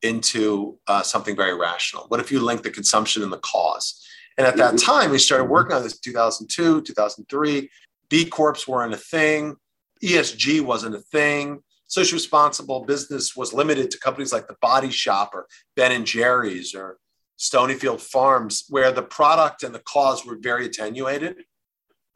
into 0.03 0.79
uh, 0.89 1.03
something 1.03 1.37
very 1.37 1.55
rational? 1.55 2.07
What 2.09 2.19
if 2.19 2.33
you 2.33 2.41
linked 2.41 2.65
the 2.65 2.71
consumption 2.71 3.23
and 3.23 3.33
the 3.33 3.39
cause? 3.39 4.03
And 4.39 4.47
at 4.47 4.57
that 4.57 4.79
time, 4.79 5.11
we 5.11 5.19
started 5.19 5.45
working 5.45 5.77
on 5.77 5.83
this 5.83 5.99
2002, 5.99 6.83
2003. 6.83 7.71
B 8.09 8.25
Corps 8.27 8.67
weren't 8.67 8.95
a 8.95 8.99
thing. 8.99 9.57
ESG 10.03 10.61
wasn't 10.61 10.95
a 10.95 11.01
thing. 11.01 11.61
Social 11.87 12.17
responsible 12.17 12.85
business 12.85 13.37
was 13.37 13.53
limited 13.53 13.91
to 13.91 13.99
companies 13.99 14.33
like 14.33 14.49
the 14.49 14.57
Body 14.61 14.91
Shop 14.91 15.31
or 15.35 15.47
Ben 15.77 15.93
and 15.93 16.07
Jerry's 16.07 16.75
or 16.75 16.99
Stonyfield 17.39 18.01
Farms, 18.01 18.65
where 18.69 18.91
the 18.91 19.03
product 19.03 19.63
and 19.63 19.75
the 19.75 19.81
cause 19.81 20.27
were 20.27 20.39
very 20.41 20.67
attenuated. 20.67 21.37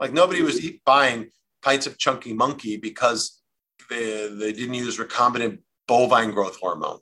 Like 0.01 0.13
nobody 0.13 0.43
was 0.43 0.67
buying 0.85 1.31
pints 1.63 1.87
of 1.87 1.99
chunky 1.99 2.33
monkey 2.33 2.79
because 2.79 3.41
they, 3.89 4.29
they 4.29 4.53
didn't 4.53 4.75
use 4.75 4.99
recombinant 4.99 5.59
bovine 5.87 6.33
growth 6.33 6.59
hormone. 6.61 7.01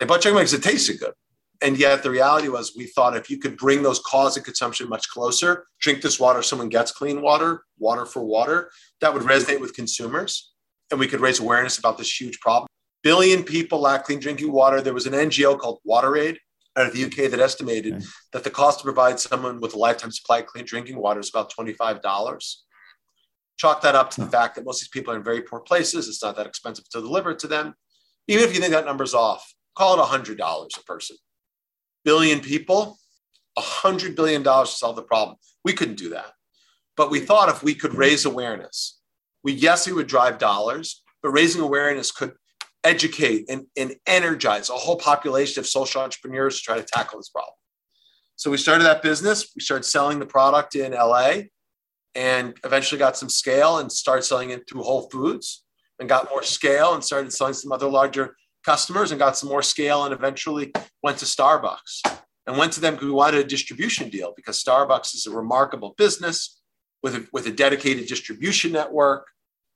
They 0.00 0.06
bought 0.06 0.22
chunky 0.22 0.34
monkey 0.34 0.50
because 0.50 0.66
it 0.66 0.70
tasted 0.70 1.00
good. 1.00 1.14
And 1.60 1.76
yet 1.76 2.02
the 2.02 2.10
reality 2.10 2.48
was 2.48 2.74
we 2.76 2.86
thought 2.86 3.16
if 3.16 3.28
you 3.28 3.38
could 3.38 3.56
bring 3.56 3.82
those 3.82 3.98
cause 4.00 4.36
and 4.36 4.44
consumption 4.44 4.88
much 4.88 5.08
closer, 5.08 5.66
drink 5.80 6.02
this 6.02 6.20
water, 6.20 6.42
someone 6.42 6.68
gets 6.68 6.92
clean 6.92 7.20
water, 7.20 7.64
water 7.78 8.06
for 8.06 8.24
water, 8.24 8.70
that 9.00 9.12
would 9.12 9.24
resonate 9.24 9.60
with 9.60 9.74
consumers. 9.74 10.52
And 10.90 11.00
we 11.00 11.08
could 11.08 11.20
raise 11.20 11.40
awareness 11.40 11.78
about 11.78 11.98
this 11.98 12.20
huge 12.20 12.38
problem. 12.40 12.68
Billion 13.02 13.42
people 13.42 13.80
lack 13.80 14.04
clean 14.04 14.20
drinking 14.20 14.52
water. 14.52 14.80
There 14.80 14.94
was 14.94 15.06
an 15.06 15.14
NGO 15.14 15.58
called 15.58 15.80
WaterAid 15.86 16.36
out 16.76 16.86
of 16.86 16.92
the 16.92 17.04
UK 17.04 17.30
that 17.30 17.40
estimated 17.40 17.94
okay. 17.94 18.04
that 18.32 18.44
the 18.44 18.50
cost 18.50 18.78
to 18.78 18.84
provide 18.84 19.18
someone 19.18 19.60
with 19.60 19.74
a 19.74 19.78
lifetime 19.78 20.12
supply 20.12 20.38
of 20.38 20.46
clean 20.46 20.64
drinking 20.64 20.96
water 20.96 21.18
is 21.18 21.28
about 21.28 21.52
$25. 21.52 22.56
Chalk 23.56 23.82
that 23.82 23.96
up 23.96 24.10
to 24.10 24.20
the 24.20 24.28
fact 24.28 24.54
that 24.54 24.64
most 24.64 24.80
of 24.80 24.84
these 24.84 24.90
people 24.90 25.12
are 25.12 25.16
in 25.16 25.24
very 25.24 25.42
poor 25.42 25.58
places. 25.58 26.06
It's 26.06 26.22
not 26.22 26.36
that 26.36 26.46
expensive 26.46 26.88
to 26.90 27.00
deliver 27.00 27.34
to 27.34 27.48
them. 27.48 27.74
Even 28.28 28.44
if 28.44 28.54
you 28.54 28.60
think 28.60 28.72
that 28.72 28.84
number's 28.84 29.14
off, 29.14 29.52
call 29.74 29.98
it 29.98 30.04
$100 30.04 30.38
a 30.38 30.84
person 30.84 31.16
billion 32.04 32.40
people, 32.40 32.98
$100 33.58 34.14
billion 34.16 34.42
to 34.42 34.66
solve 34.66 34.96
the 34.96 35.02
problem. 35.02 35.36
We 35.64 35.72
couldn't 35.72 35.98
do 35.98 36.10
that. 36.10 36.32
But 36.96 37.10
we 37.10 37.20
thought 37.20 37.48
if 37.48 37.62
we 37.62 37.74
could 37.74 37.94
raise 37.94 38.24
awareness, 38.24 38.98
we, 39.44 39.52
yes, 39.52 39.86
it 39.86 39.94
would 39.94 40.08
drive 40.08 40.38
dollars, 40.38 41.02
but 41.22 41.30
raising 41.30 41.60
awareness 41.60 42.10
could 42.10 42.32
educate 42.84 43.44
and, 43.48 43.66
and 43.76 43.94
energize 44.06 44.70
a 44.70 44.74
whole 44.74 44.96
population 44.96 45.60
of 45.60 45.66
social 45.66 46.00
entrepreneurs 46.00 46.56
to 46.56 46.62
try 46.62 46.76
to 46.76 46.82
tackle 46.82 47.18
this 47.18 47.28
problem. 47.28 47.54
So 48.36 48.50
we 48.50 48.56
started 48.56 48.84
that 48.84 49.02
business. 49.02 49.52
We 49.54 49.62
started 49.62 49.84
selling 49.84 50.18
the 50.18 50.26
product 50.26 50.76
in 50.76 50.92
LA 50.92 51.42
and 52.14 52.56
eventually 52.64 52.98
got 52.98 53.16
some 53.16 53.28
scale 53.28 53.78
and 53.78 53.90
started 53.90 54.22
selling 54.22 54.50
it 54.50 54.68
through 54.68 54.82
Whole 54.82 55.08
Foods 55.10 55.64
and 55.98 56.08
got 56.08 56.30
more 56.30 56.42
scale 56.42 56.94
and 56.94 57.04
started 57.04 57.32
selling 57.32 57.54
some 57.54 57.72
other 57.72 57.88
larger 57.88 58.36
customers 58.68 59.10
and 59.10 59.18
got 59.18 59.34
some 59.34 59.48
more 59.48 59.62
scale 59.62 60.04
and 60.04 60.12
eventually 60.12 60.70
went 61.02 61.16
to 61.16 61.24
Starbucks 61.24 62.02
and 62.46 62.58
went 62.58 62.70
to 62.74 62.80
them 62.80 62.92
because 62.92 63.06
we 63.06 63.14
wanted 63.14 63.40
a 63.40 63.48
distribution 63.56 64.10
deal 64.10 64.34
because 64.36 64.62
Starbucks 64.62 65.14
is 65.14 65.26
a 65.26 65.30
remarkable 65.30 65.94
business 65.96 66.60
with 67.02 67.14
a, 67.14 67.26
with 67.32 67.46
a 67.46 67.50
dedicated 67.50 68.06
distribution 68.08 68.70
network, 68.70 69.26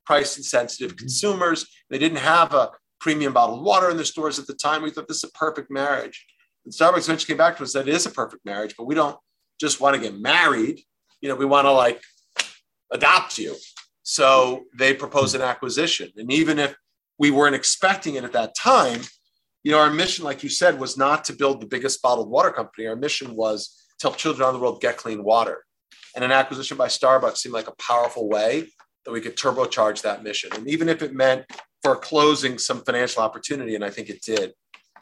price 0.05 0.37
insensitive 0.37 0.91
mm-hmm. 0.91 1.05
consumers. 1.05 1.65
They 1.89 1.97
didn't 1.97 2.19
have 2.19 2.53
a 2.53 2.69
premium 2.99 3.33
bottled 3.33 3.65
water 3.65 3.89
in 3.89 3.97
the 3.97 4.05
stores 4.05 4.37
at 4.37 4.45
the 4.45 4.53
time. 4.53 4.83
We 4.83 4.91
thought 4.91 5.07
this 5.07 5.23
is 5.23 5.31
a 5.35 5.37
perfect 5.39 5.71
marriage. 5.71 6.23
And 6.63 6.71
Starbucks 6.71 7.05
eventually 7.05 7.33
came 7.33 7.37
back 7.37 7.57
to 7.57 7.63
us 7.63 7.73
and 7.73 7.85
said 7.85 7.87
it 7.87 7.95
is 7.95 8.05
a 8.05 8.11
perfect 8.11 8.45
marriage, 8.45 8.75
but 8.77 8.85
we 8.85 8.93
don't 8.93 9.17
just 9.59 9.81
want 9.81 9.95
to 9.95 10.01
get 10.01 10.19
married. 10.19 10.81
You 11.19 11.29
know, 11.29 11.35
we 11.35 11.45
want 11.45 11.65
to 11.65 11.71
like 11.71 11.99
adopt 12.91 13.39
you. 13.39 13.55
So 14.03 14.65
they 14.77 14.93
proposed 14.93 15.33
an 15.33 15.41
acquisition. 15.41 16.11
And 16.15 16.31
even 16.31 16.59
if 16.59 16.75
we 17.17 17.31
weren't 17.31 17.55
expecting 17.55 18.15
it 18.15 18.23
at 18.23 18.33
that 18.33 18.55
time. 18.55 19.01
You 19.63 19.71
know, 19.71 19.79
our 19.79 19.89
mission, 19.89 20.25
like 20.25 20.43
you 20.43 20.49
said, 20.49 20.79
was 20.79 20.97
not 20.97 21.23
to 21.25 21.33
build 21.33 21.61
the 21.61 21.67
biggest 21.67 22.01
bottled 22.01 22.29
water 22.29 22.51
company. 22.51 22.87
Our 22.87 22.95
mission 22.95 23.35
was 23.35 23.85
to 23.99 24.07
help 24.07 24.17
children 24.17 24.43
around 24.43 24.55
the 24.55 24.59
world 24.59 24.81
get 24.81 24.97
clean 24.97 25.23
water. 25.23 25.63
And 26.15 26.23
an 26.23 26.31
acquisition 26.31 26.77
by 26.77 26.87
Starbucks 26.87 27.37
seemed 27.37 27.53
like 27.53 27.67
a 27.67 27.75
powerful 27.75 28.27
way 28.29 28.67
that 29.05 29.11
we 29.11 29.21
could 29.21 29.37
turbocharge 29.37 30.01
that 30.01 30.23
mission. 30.23 30.51
And 30.53 30.67
even 30.67 30.89
if 30.89 31.01
it 31.01 31.13
meant 31.13 31.45
for 31.81 31.95
closing 31.95 32.57
some 32.57 32.83
financial 32.83 33.21
opportunity, 33.21 33.75
and 33.75 33.83
I 33.83 33.89
think 33.89 34.09
it 34.09 34.21
did, 34.21 34.53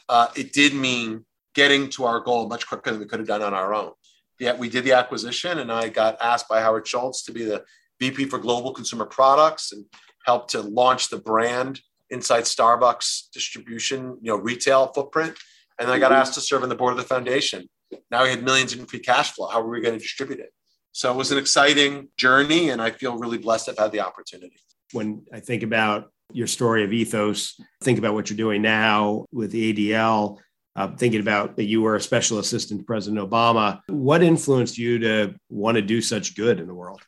uh, 0.10 0.28
it 0.36 0.54
did 0.54 0.74
mean 0.74 1.26
getting 1.54 1.90
to 1.90 2.06
our 2.06 2.20
goal 2.20 2.48
much 2.48 2.68
quicker 2.68 2.92
than 2.92 3.00
we 3.00 3.06
could 3.06 3.20
have 3.20 3.28
done 3.28 3.42
on 3.42 3.54
our 3.54 3.74
own. 3.74 3.92
Yet 4.40 4.58
we 4.58 4.70
did 4.70 4.84
the 4.84 4.94
acquisition, 4.94 5.60
and 5.60 5.72
I 5.72 5.90
got 5.90 6.18
asked 6.22 6.50
by 6.50 6.62
Howard 6.62 6.88
Schultz 6.88 7.24
to 7.26 7.32
be 7.32 7.44
the 7.44 7.64
VP 8.00 8.26
for 8.26 8.40
Global 8.40 8.74
Consumer 8.74 9.06
Products 9.06 9.72
and 9.72 9.86
help 10.26 10.48
to 10.50 10.62
launch 10.62 11.10
the 11.10 11.18
brand 11.18 11.80
inside 12.12 12.44
Starbucks 12.44 13.32
distribution, 13.34 14.18
you 14.22 14.32
know, 14.32 14.36
retail 14.36 14.88
footprint. 14.88 15.36
And 15.80 15.88
then 15.88 15.96
I 15.96 16.00
got 16.00 16.12
asked 16.12 16.36
to 16.36 16.42
serve 16.42 16.64
on 16.64 16.70
the 16.70 16.76
board 16.76 16.92
of 16.92 16.98
the 16.98 17.04
foundation. 17.04 17.68
Now 18.12 18.24
we 18.24 18.30
had 18.30 18.44
millions 18.44 18.74
in 18.74 18.86
free 18.86 19.00
cash 19.00 19.32
flow. 19.32 19.48
How 19.48 19.62
were 19.62 19.72
we 19.72 19.82
going 19.82 19.98
to 19.98 20.00
distribute 20.00 20.40
it? 20.40 20.54
So 20.92 21.12
it 21.12 21.16
was 21.16 21.32
an 21.32 21.38
exciting 21.38 22.10
journey, 22.18 22.70
and 22.70 22.82
I 22.82 22.92
feel 22.92 23.18
really 23.18 23.38
blessed 23.38 23.68
have 23.68 23.78
had 23.78 23.92
the 23.94 24.02
opportunity. 24.02 24.58
When 24.92 25.24
I 25.34 25.40
think 25.40 25.64
about 25.64 26.12
your 26.34 26.48
story 26.48 26.84
of 26.84 26.92
ethos, 26.92 27.60
think 27.82 27.98
about 27.98 28.14
what 28.14 28.30
you're 28.30 28.38
doing 28.38 28.62
now 28.62 29.26
with 29.32 29.52
the 29.52 29.74
ADL, 29.74 30.38
uh, 30.76 30.90
thinking 30.98 31.22
about 31.22 31.56
that 31.56 31.64
you 31.64 31.82
were 31.82 31.96
a 31.96 32.02
special 32.02 32.40
assistant 32.40 32.82
to 32.82 32.86
President 32.86 33.22
Obama. 33.22 33.80
What 33.88 34.22
influenced 34.22 34.78
you 34.78 35.00
to 35.00 35.36
want 35.50 35.76
to 35.76 35.82
do 35.82 36.02
such 36.02 36.36
good 36.36 36.60
in 36.60 36.68
the 36.68 36.74
world? 36.74 37.02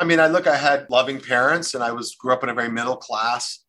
I 0.00 0.04
mean, 0.04 0.18
I 0.18 0.26
look, 0.26 0.48
I 0.48 0.56
had 0.56 0.86
loving 0.90 1.20
parents, 1.20 1.74
and 1.74 1.84
I 1.84 1.92
was 1.92 2.16
grew 2.16 2.32
up 2.32 2.42
in 2.42 2.48
a 2.48 2.54
very 2.54 2.68
middle 2.68 2.96
class 2.96 3.63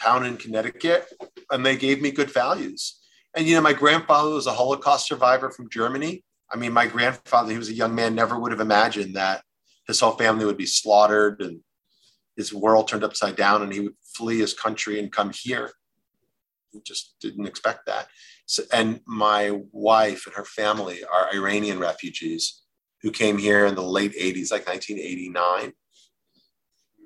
town 0.00 0.26
in 0.26 0.36
Connecticut, 0.36 1.06
and 1.50 1.64
they 1.64 1.76
gave 1.76 2.00
me 2.00 2.10
good 2.10 2.30
values. 2.30 3.00
And 3.34 3.46
you 3.46 3.54
know, 3.54 3.60
my 3.60 3.72
grandfather 3.72 4.30
was 4.30 4.46
a 4.46 4.52
Holocaust 4.52 5.06
survivor 5.06 5.50
from 5.50 5.68
Germany. 5.70 6.24
I 6.50 6.56
mean, 6.56 6.72
my 6.72 6.86
grandfather, 6.86 7.52
he 7.52 7.58
was 7.58 7.68
a 7.68 7.74
young 7.74 7.94
man, 7.94 8.14
never 8.14 8.38
would 8.38 8.52
have 8.52 8.60
imagined 8.60 9.16
that 9.16 9.42
his 9.86 10.00
whole 10.00 10.12
family 10.12 10.44
would 10.44 10.56
be 10.56 10.66
slaughtered 10.66 11.40
and 11.40 11.60
his 12.36 12.52
world 12.52 12.88
turned 12.88 13.04
upside 13.04 13.36
down 13.36 13.62
and 13.62 13.72
he 13.72 13.80
would 13.80 13.94
flee 14.02 14.38
his 14.38 14.54
country 14.54 14.98
and 14.98 15.12
come 15.12 15.32
here. 15.34 15.72
He 16.72 16.80
just 16.84 17.14
didn't 17.20 17.46
expect 17.46 17.86
that. 17.86 18.08
So, 18.46 18.62
and 18.72 19.00
my 19.06 19.60
wife 19.72 20.26
and 20.26 20.34
her 20.34 20.44
family 20.44 21.02
are 21.04 21.34
Iranian 21.34 21.78
refugees 21.78 22.62
who 23.02 23.10
came 23.10 23.38
here 23.38 23.66
in 23.66 23.74
the 23.74 23.82
late 23.82 24.12
80s, 24.12 24.50
like 24.50 24.66
1989. 24.66 25.72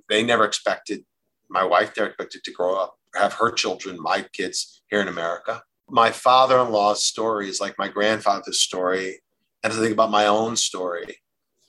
They 0.08 0.22
never 0.22 0.44
expected 0.44 1.04
my 1.50 1.64
wife 1.64 1.94
there 1.94 2.06
expected 2.06 2.44
to 2.44 2.52
grow 2.52 2.76
up, 2.76 2.94
have 3.14 3.34
her 3.34 3.50
children, 3.50 4.00
my 4.00 4.24
kids 4.32 4.82
here 4.88 5.00
in 5.00 5.08
America. 5.08 5.62
My 5.88 6.10
father 6.10 6.58
in 6.60 6.70
law's 6.70 7.04
story 7.04 7.48
is 7.48 7.60
like 7.60 7.74
my 7.78 7.88
grandfather's 7.88 8.60
story. 8.60 9.20
And 9.62 9.72
I 9.72 9.76
think 9.76 9.92
about 9.92 10.10
my 10.10 10.26
own 10.26 10.56
story, 10.56 11.18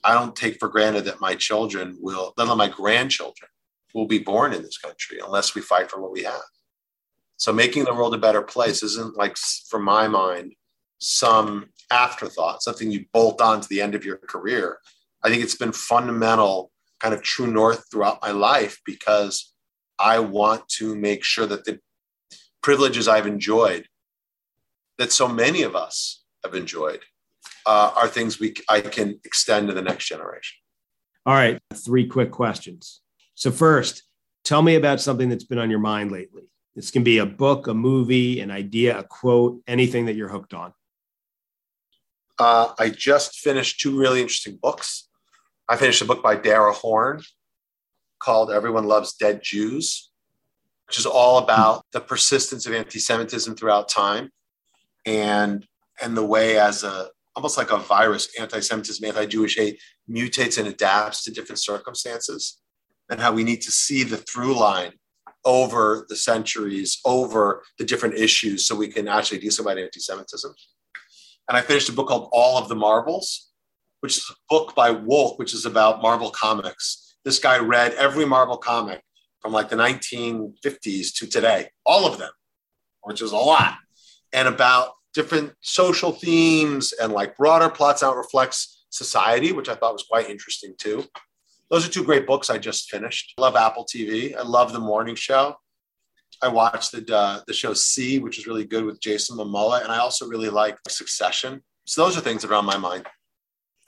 I 0.04 0.14
don't 0.14 0.34
take 0.34 0.58
for 0.58 0.68
granted 0.68 1.04
that 1.04 1.20
my 1.20 1.34
children 1.34 1.98
will, 2.00 2.32
let 2.36 2.46
alone 2.46 2.58
my 2.58 2.68
grandchildren, 2.68 3.50
will 3.94 4.06
be 4.06 4.18
born 4.18 4.52
in 4.52 4.62
this 4.62 4.78
country 4.78 5.18
unless 5.22 5.54
we 5.54 5.60
fight 5.60 5.90
for 5.90 6.00
what 6.00 6.12
we 6.12 6.22
have. 6.22 6.40
So 7.36 7.52
making 7.52 7.84
the 7.84 7.94
world 7.94 8.14
a 8.14 8.18
better 8.18 8.42
place 8.42 8.82
isn't 8.82 9.16
like, 9.16 9.36
from 9.68 9.84
my 9.84 10.08
mind, 10.08 10.54
some 10.98 11.66
afterthought, 11.90 12.62
something 12.62 12.90
you 12.90 13.04
bolt 13.12 13.40
on 13.40 13.60
to 13.60 13.68
the 13.68 13.80
end 13.80 13.94
of 13.94 14.04
your 14.04 14.16
career. 14.16 14.78
I 15.24 15.28
think 15.28 15.42
it's 15.42 15.56
been 15.56 15.72
fundamental, 15.72 16.70
kind 17.00 17.12
of 17.12 17.22
true 17.22 17.48
north 17.48 17.84
throughout 17.90 18.22
my 18.22 18.30
life 18.30 18.80
because 18.86 19.51
I 19.98 20.18
want 20.18 20.68
to 20.78 20.94
make 20.94 21.24
sure 21.24 21.46
that 21.46 21.64
the 21.64 21.80
privileges 22.62 23.08
I've 23.08 23.26
enjoyed, 23.26 23.86
that 24.98 25.12
so 25.12 25.28
many 25.28 25.62
of 25.62 25.74
us 25.74 26.24
have 26.44 26.54
enjoyed, 26.54 27.00
uh, 27.66 27.92
are 27.96 28.08
things 28.08 28.40
we 28.40 28.54
I 28.68 28.80
can 28.80 29.20
extend 29.24 29.68
to 29.68 29.74
the 29.74 29.82
next 29.82 30.06
generation. 30.06 30.56
All 31.24 31.34
right, 31.34 31.60
three 31.74 32.06
quick 32.06 32.30
questions. 32.30 33.00
So 33.34 33.50
first, 33.50 34.02
tell 34.44 34.62
me 34.62 34.74
about 34.74 35.00
something 35.00 35.28
that's 35.28 35.44
been 35.44 35.58
on 35.58 35.70
your 35.70 35.78
mind 35.78 36.10
lately. 36.10 36.42
This 36.74 36.90
can 36.90 37.04
be 37.04 37.18
a 37.18 37.26
book, 37.26 37.66
a 37.66 37.74
movie, 37.74 38.40
an 38.40 38.50
idea, 38.50 38.98
a 38.98 39.04
quote, 39.04 39.60
anything 39.66 40.06
that 40.06 40.14
you're 40.14 40.28
hooked 40.28 40.54
on. 40.54 40.72
Uh, 42.38 42.72
I 42.78 42.88
just 42.88 43.38
finished 43.38 43.80
two 43.80 43.96
really 43.96 44.20
interesting 44.20 44.58
books. 44.60 45.08
I 45.68 45.76
finished 45.76 46.02
a 46.02 46.06
book 46.06 46.22
by 46.22 46.34
Dara 46.34 46.72
Horn 46.72 47.22
called 48.22 48.50
Everyone 48.50 48.84
Loves 48.84 49.14
Dead 49.14 49.40
Jews, 49.42 50.10
which 50.86 50.98
is 50.98 51.06
all 51.06 51.38
about 51.38 51.84
the 51.92 52.00
persistence 52.00 52.66
of 52.66 52.72
anti-Semitism 52.72 53.56
throughout 53.56 53.88
time 53.88 54.30
and 55.04 55.66
and 56.00 56.16
the 56.16 56.24
way 56.24 56.58
as 56.58 56.84
a 56.84 57.08
almost 57.34 57.56
like 57.56 57.70
a 57.70 57.78
virus, 57.78 58.28
anti-Semitism, 58.38 59.04
anti-Jewish 59.04 59.56
hate 59.56 59.80
mutates 60.08 60.58
and 60.58 60.68
adapts 60.68 61.24
to 61.24 61.30
different 61.30 61.58
circumstances, 61.58 62.60
and 63.08 63.20
how 63.20 63.32
we 63.32 63.42
need 63.42 63.62
to 63.62 63.70
see 63.70 64.02
the 64.02 64.18
through 64.18 64.54
line 64.54 64.92
over 65.44 66.06
the 66.10 66.16
centuries, 66.16 67.00
over 67.04 67.62
the 67.78 67.84
different 67.84 68.14
issues, 68.14 68.66
so 68.66 68.76
we 68.76 68.88
can 68.88 69.08
actually 69.08 69.38
do 69.38 69.50
something 69.50 69.72
about 69.72 69.82
anti-Semitism. 69.82 70.52
And 71.48 71.56
I 71.56 71.62
finished 71.62 71.88
a 71.88 71.92
book 71.92 72.08
called 72.08 72.28
All 72.32 72.58
of 72.58 72.68
the 72.68 72.76
Marvels, 72.76 73.50
which 74.00 74.18
is 74.18 74.30
a 74.30 74.34
book 74.50 74.74
by 74.74 74.92
Wolk, 74.92 75.38
which 75.38 75.54
is 75.54 75.64
about 75.64 76.02
Marvel 76.02 76.30
comics 76.30 77.11
this 77.24 77.38
guy 77.38 77.58
read 77.58 77.94
every 77.94 78.24
Marvel 78.24 78.56
comic 78.56 79.02
from 79.40 79.52
like 79.52 79.68
the 79.68 79.76
1950s 79.76 81.14
to 81.14 81.26
today, 81.26 81.68
all 81.84 82.06
of 82.06 82.18
them, 82.18 82.30
which 83.02 83.22
is 83.22 83.32
a 83.32 83.36
lot, 83.36 83.76
and 84.32 84.48
about 84.48 84.92
different 85.14 85.52
social 85.60 86.12
themes 86.12 86.92
and 86.92 87.12
like 87.12 87.36
broader 87.36 87.68
plots 87.68 88.02
out 88.02 88.16
reflects 88.16 88.84
society, 88.90 89.52
which 89.52 89.68
I 89.68 89.74
thought 89.74 89.92
was 89.92 90.04
quite 90.08 90.30
interesting 90.30 90.74
too. 90.78 91.04
Those 91.70 91.86
are 91.86 91.90
two 91.90 92.04
great 92.04 92.26
books 92.26 92.50
I 92.50 92.58
just 92.58 92.90
finished. 92.90 93.34
I 93.38 93.42
love 93.42 93.56
Apple 93.56 93.86
TV. 93.86 94.36
I 94.36 94.42
love 94.42 94.72
The 94.72 94.78
Morning 94.78 95.14
Show. 95.14 95.56
I 96.42 96.48
watched 96.48 96.92
the 96.92 97.16
uh, 97.16 97.40
the 97.46 97.54
show 97.54 97.72
See, 97.72 98.18
which 98.18 98.38
is 98.38 98.46
really 98.46 98.64
good 98.64 98.84
with 98.84 99.00
Jason 99.00 99.36
Momoa, 99.36 99.82
and 99.82 99.92
I 99.92 99.98
also 99.98 100.26
really 100.26 100.50
like 100.50 100.76
Succession. 100.88 101.62
So 101.84 102.04
those 102.04 102.16
are 102.16 102.20
things 102.20 102.42
that 102.42 102.50
are 102.50 102.54
on 102.54 102.66
my 102.66 102.76
mind. 102.76 103.06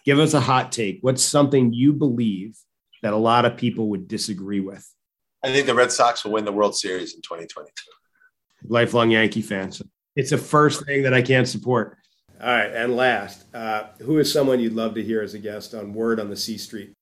Give 0.05 0.19
us 0.19 0.35
a 0.35 0.41
hot 0.41 0.71
take. 0.71 0.99
What's 1.01 1.23
something 1.23 1.73
you 1.73 1.93
believe 1.93 2.57
that 3.05 3.13
a 3.13 3.17
lot 3.17 3.45
of 3.45 3.59
people 3.59 3.91
would 3.91 4.09
disagree 4.09 4.61
with? 4.61 4.91
I 5.45 5.53
think 5.53 5.67
the 5.67 5.75
Red 5.75 5.93
Sox 5.93 6.25
will 6.25 6.33
win 6.33 6.47
the 6.47 6.53
World 6.53 6.75
Series 6.75 7.15
in 7.15 7.21
2022. 7.21 7.71
Lifelong 8.67 9.11
Yankee 9.11 9.43
fans. 9.43 9.83
It's 10.17 10.31
the 10.31 10.39
first 10.39 10.87
thing 10.87 11.03
that 11.03 11.13
I 11.13 11.21
can't 11.21 11.47
support. 11.47 11.99
All 12.41 12.49
right, 12.49 12.73
and 12.73 12.97
last, 12.97 13.45
uh, 13.55 13.89
who 14.01 14.19
is 14.19 14.33
someone 14.33 14.59
you'd 14.59 14.73
love 14.73 14.95
to 14.95 15.03
hear 15.03 15.21
as 15.21 15.35
a 15.35 15.39
guest 15.39 15.75
on 15.75 15.93
Word 15.93 16.19
on 16.19 16.31
the 16.31 16.37
C 16.37 16.57
Street? 16.57 16.95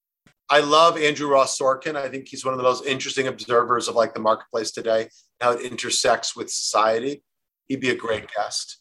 I 0.51 0.59
love 0.59 0.99
Andrew 0.99 1.29
Ross 1.29 1.57
Sorkin. 1.57 1.95
I 1.95 2.09
think 2.09 2.27
he's 2.27 2.45
one 2.45 2.53
of 2.53 2.59
the 2.59 2.65
most 2.65 2.85
interesting 2.85 3.29
observers 3.29 3.87
of 3.87 3.95
like 3.95 4.13
the 4.13 4.21
marketplace 4.21 4.73
today, 4.73 5.09
how 5.41 5.53
it 5.53 5.61
intersects 5.61 6.35
with 6.35 6.51
society. 6.51 7.23
He'd 7.69 7.81
be 7.81 7.91
a 7.91 7.97
great 7.97 8.27
guest. 8.37 8.81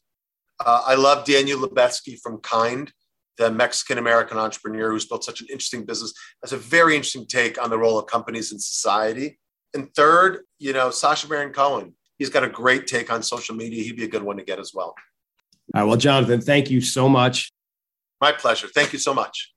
Uh, 0.59 0.81
I 0.87 0.95
love 0.95 1.23
Daniel 1.23 1.59
Lubetzky 1.59 2.19
from 2.19 2.39
Kind, 2.39 2.91
the 3.37 3.51
Mexican 3.51 3.97
American 3.97 4.37
entrepreneur 4.37 4.91
who's 4.91 5.05
built 5.05 5.23
such 5.23 5.41
an 5.41 5.47
interesting 5.49 5.85
business. 5.85 6.13
Has 6.43 6.53
a 6.53 6.57
very 6.57 6.95
interesting 6.95 7.25
take 7.25 7.61
on 7.61 7.69
the 7.69 7.77
role 7.77 7.97
of 7.97 8.07
companies 8.07 8.51
in 8.51 8.59
society. 8.59 9.39
And 9.73 9.93
third, 9.95 10.39
you 10.59 10.73
know, 10.73 10.89
Sacha 10.89 11.27
Baron 11.27 11.53
Cohen. 11.53 11.95
He's 12.17 12.29
got 12.29 12.43
a 12.43 12.49
great 12.49 12.87
take 12.87 13.11
on 13.11 13.23
social 13.23 13.55
media. 13.55 13.83
He'd 13.83 13.95
be 13.95 14.03
a 14.03 14.07
good 14.07 14.23
one 14.23 14.37
to 14.37 14.43
get 14.43 14.59
as 14.59 14.73
well. 14.73 14.93
All 15.73 15.81
right. 15.81 15.83
Well, 15.83 15.97
Jonathan, 15.97 16.41
thank 16.41 16.69
you 16.69 16.81
so 16.81 17.09
much. 17.09 17.51
My 18.19 18.31
pleasure. 18.31 18.67
Thank 18.67 18.93
you 18.93 18.99
so 18.99 19.13
much. 19.13 19.51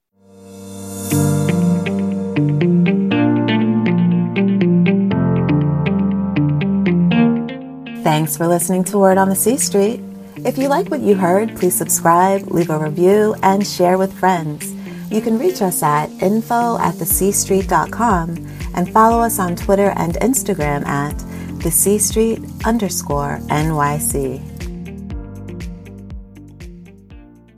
Thanks 8.02 8.36
for 8.36 8.46
listening 8.46 8.84
to 8.84 8.98
Word 8.98 9.18
on 9.18 9.28
the 9.28 9.34
C 9.36 9.56
Street. 9.56 10.00
If 10.44 10.58
you 10.58 10.68
like 10.68 10.90
what 10.90 11.00
you 11.00 11.14
heard, 11.14 11.56
please 11.56 11.74
subscribe, 11.74 12.48
leave 12.50 12.68
a 12.68 12.78
review, 12.78 13.34
and 13.42 13.66
share 13.66 13.96
with 13.96 14.12
friends. 14.12 14.74
You 15.10 15.22
can 15.22 15.38
reach 15.38 15.62
us 15.62 15.82
at 15.82 16.10
info 16.22 16.76
at 16.78 16.96
thecstreet.com 16.96 18.46
and 18.74 18.92
follow 18.92 19.20
us 19.20 19.38
on 19.38 19.56
Twitter 19.56 19.94
and 19.96 20.16
Instagram 20.16 20.84
at 20.84 21.16
the 21.60 21.70
C 21.70 21.98
Street 21.98 22.42
underscore 22.66 23.38
NYC. 23.48 24.53